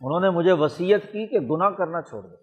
[0.00, 2.36] انہوں نے مجھے وسیعت کی کہ گناہ کرنا چھوڑ دو۔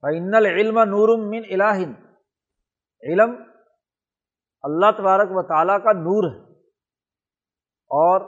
[0.00, 1.92] فن العلم نور من الہن
[3.02, 3.42] علم
[4.62, 6.52] اللہ تبارک و تعالیٰ کا نور ہے۔
[7.88, 8.20] اور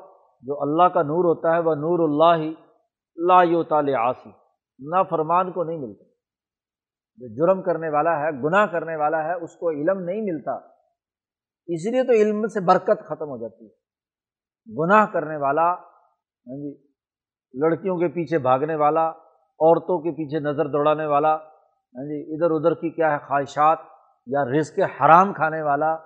[0.42, 2.62] جو اللہ کا نور ہوتا ہے، وہ نور اللہ
[3.16, 4.30] لا تال آسی
[4.78, 6.04] نہ فرمان کو نہیں ملتا۔
[7.16, 10.52] جو جرم کرنے والا ہے، گناہ کرنے والا ہے، اس کو علم نہیں ملتا۔
[11.66, 13.70] اس لیے تو علم سے برکت ختم ہو جاتی ہے۔
[14.78, 16.76] گناہ کرنے والا ہاں جی
[17.60, 19.08] لڑکیوں کے پیچھے بھاگنے والا،
[19.60, 23.78] عورتوں کے پیچھے نظر دوڑانے والا ہاں جی ادھر ادھر کی کیا ہے خواہشات
[24.26, 25.96] یا رزق حرام کھانے والا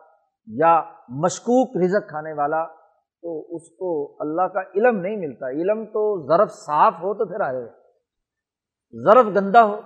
[0.46, 2.64] یا مشکوک رزق کھانے والا
[3.26, 7.40] تو اس کو اللہ کا علم نہیں ملتا۔ علم تو ضرف صاف ہو تو پھر
[7.40, 7.68] آئے۔
[8.92, 9.80] ضرف گندا ہو۔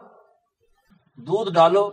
[1.17, 1.91] دودھ ڈالو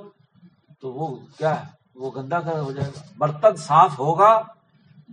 [0.82, 4.42] تو وہ کیا ہے؟ وہ گندا ہو جائے گا۔ برتن صاف ہوگا۔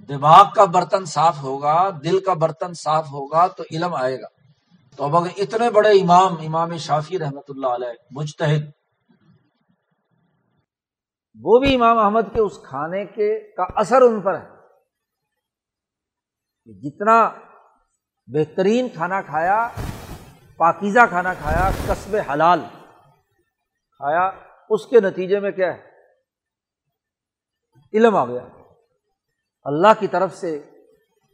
[0.09, 4.27] دماغ کا برتن صاف ہوگا۔ دل کا برتن صاف ہوگا تو علم آئے گا۔
[4.97, 8.71] تو اب اگر اتنے بڑے امام امام شافی رحمت اللہ علیہ، مجتہد،
[11.43, 14.54] وہ بھی امام احمد کے اس کھانے کے کا اثر ان پر ہے۔
[16.67, 17.31] جتنا
[18.27, 19.69] بہترین کھانا کھایا،
[20.57, 22.61] پاکیزہ کھانا کھایا، قصب حلال
[23.97, 24.31] کھایا،
[24.71, 25.81] اس کے نتیجے میں کیا ہے؟
[27.95, 28.47] علم آ گیا۔
[29.65, 30.63] اللہ کی طرف سے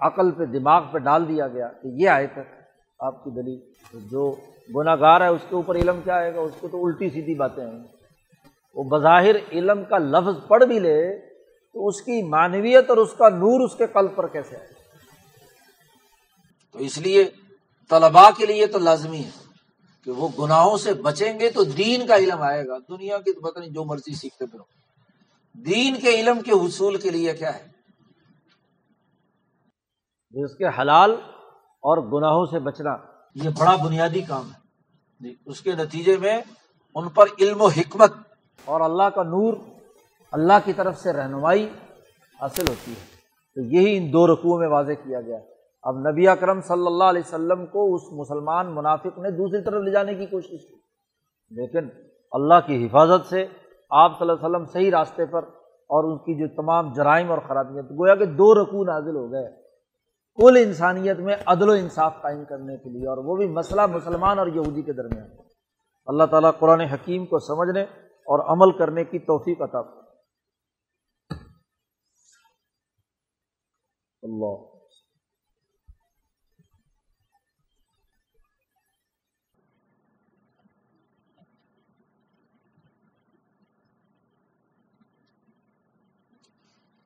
[0.01, 2.55] عقل پہ، دماغ پہ ڈال دیا گیا کہ یہ آئے تک
[2.99, 3.61] آپ کی دلیل۔
[4.11, 4.37] جو
[4.77, 7.35] گناہ گار ہے، اس کے اوپر علم کیا آئے گا؟ اس کو تو الٹی سیدھی
[7.35, 7.79] باتیں ہیں۔
[8.75, 11.19] وہ بظاہر علم کا لفظ پڑھ بھی لے
[11.73, 14.80] تو اس کی معنویت اور اس کا نور اس کے قلب پر کیسے آئے؟
[16.73, 17.31] تو اس لیے
[17.89, 19.31] طلبا کے لیے تو لازمی ہے
[20.05, 23.41] کہ وہ گناہوں سے بچیں گے تو دین کا علم آئے گا۔ دنیا کی تو
[23.41, 24.63] پتہ نہیں جو مرضی سیکھتے پھرو۔
[25.55, 27.67] دین کے علم کے حصول کے لیے کیا ہے؟
[30.45, 31.13] اس کے حلال
[31.61, 32.97] اور گناہوں سے بچنا۔
[33.35, 34.61] یہ بڑا بنیادی کام ہے۔
[35.21, 36.41] جی اس کے نتیجے میں
[36.95, 38.13] ان پر علم و حکمت
[38.65, 39.55] اور اللہ کا نور
[40.33, 41.69] اللہ کی طرف سے رہنمائی
[42.41, 43.17] حاصل ہوتی ہے۔
[43.55, 45.39] تو یہی ان دو رقوع میں واضح کیا گیا۔
[45.83, 49.91] اب نبی اکرم صلی اللہ علیہ وسلم کو اس مسلمان منافق نے دوسری طرف لے
[49.91, 50.75] جانے کی کوشش کی۔
[51.51, 51.89] لیکن
[52.33, 53.47] اللہ کی حفاظت سے
[53.91, 57.39] آپ صلی اللہ علیہ وسلم صحیح راستے پر اور ان کی جو تمام جرائم اور
[57.49, 59.63] خرابیاں گویا کہ دو رقو نازل ہو گئے۔
[60.37, 64.39] کل انسانیت میں عدل و انصاف قائم کرنے کے لیے اور وہ بھی مسئلہ مسلمان
[64.39, 65.31] اور یہودی کے درمیان۔
[66.07, 69.79] اللہ تعالیٰ قرآن حکیم کو سمجھنے اور عمل کرنے کی توفیق عطا
[74.23, 74.70] اللہ۔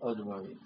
[0.05, 0.61] اجمعین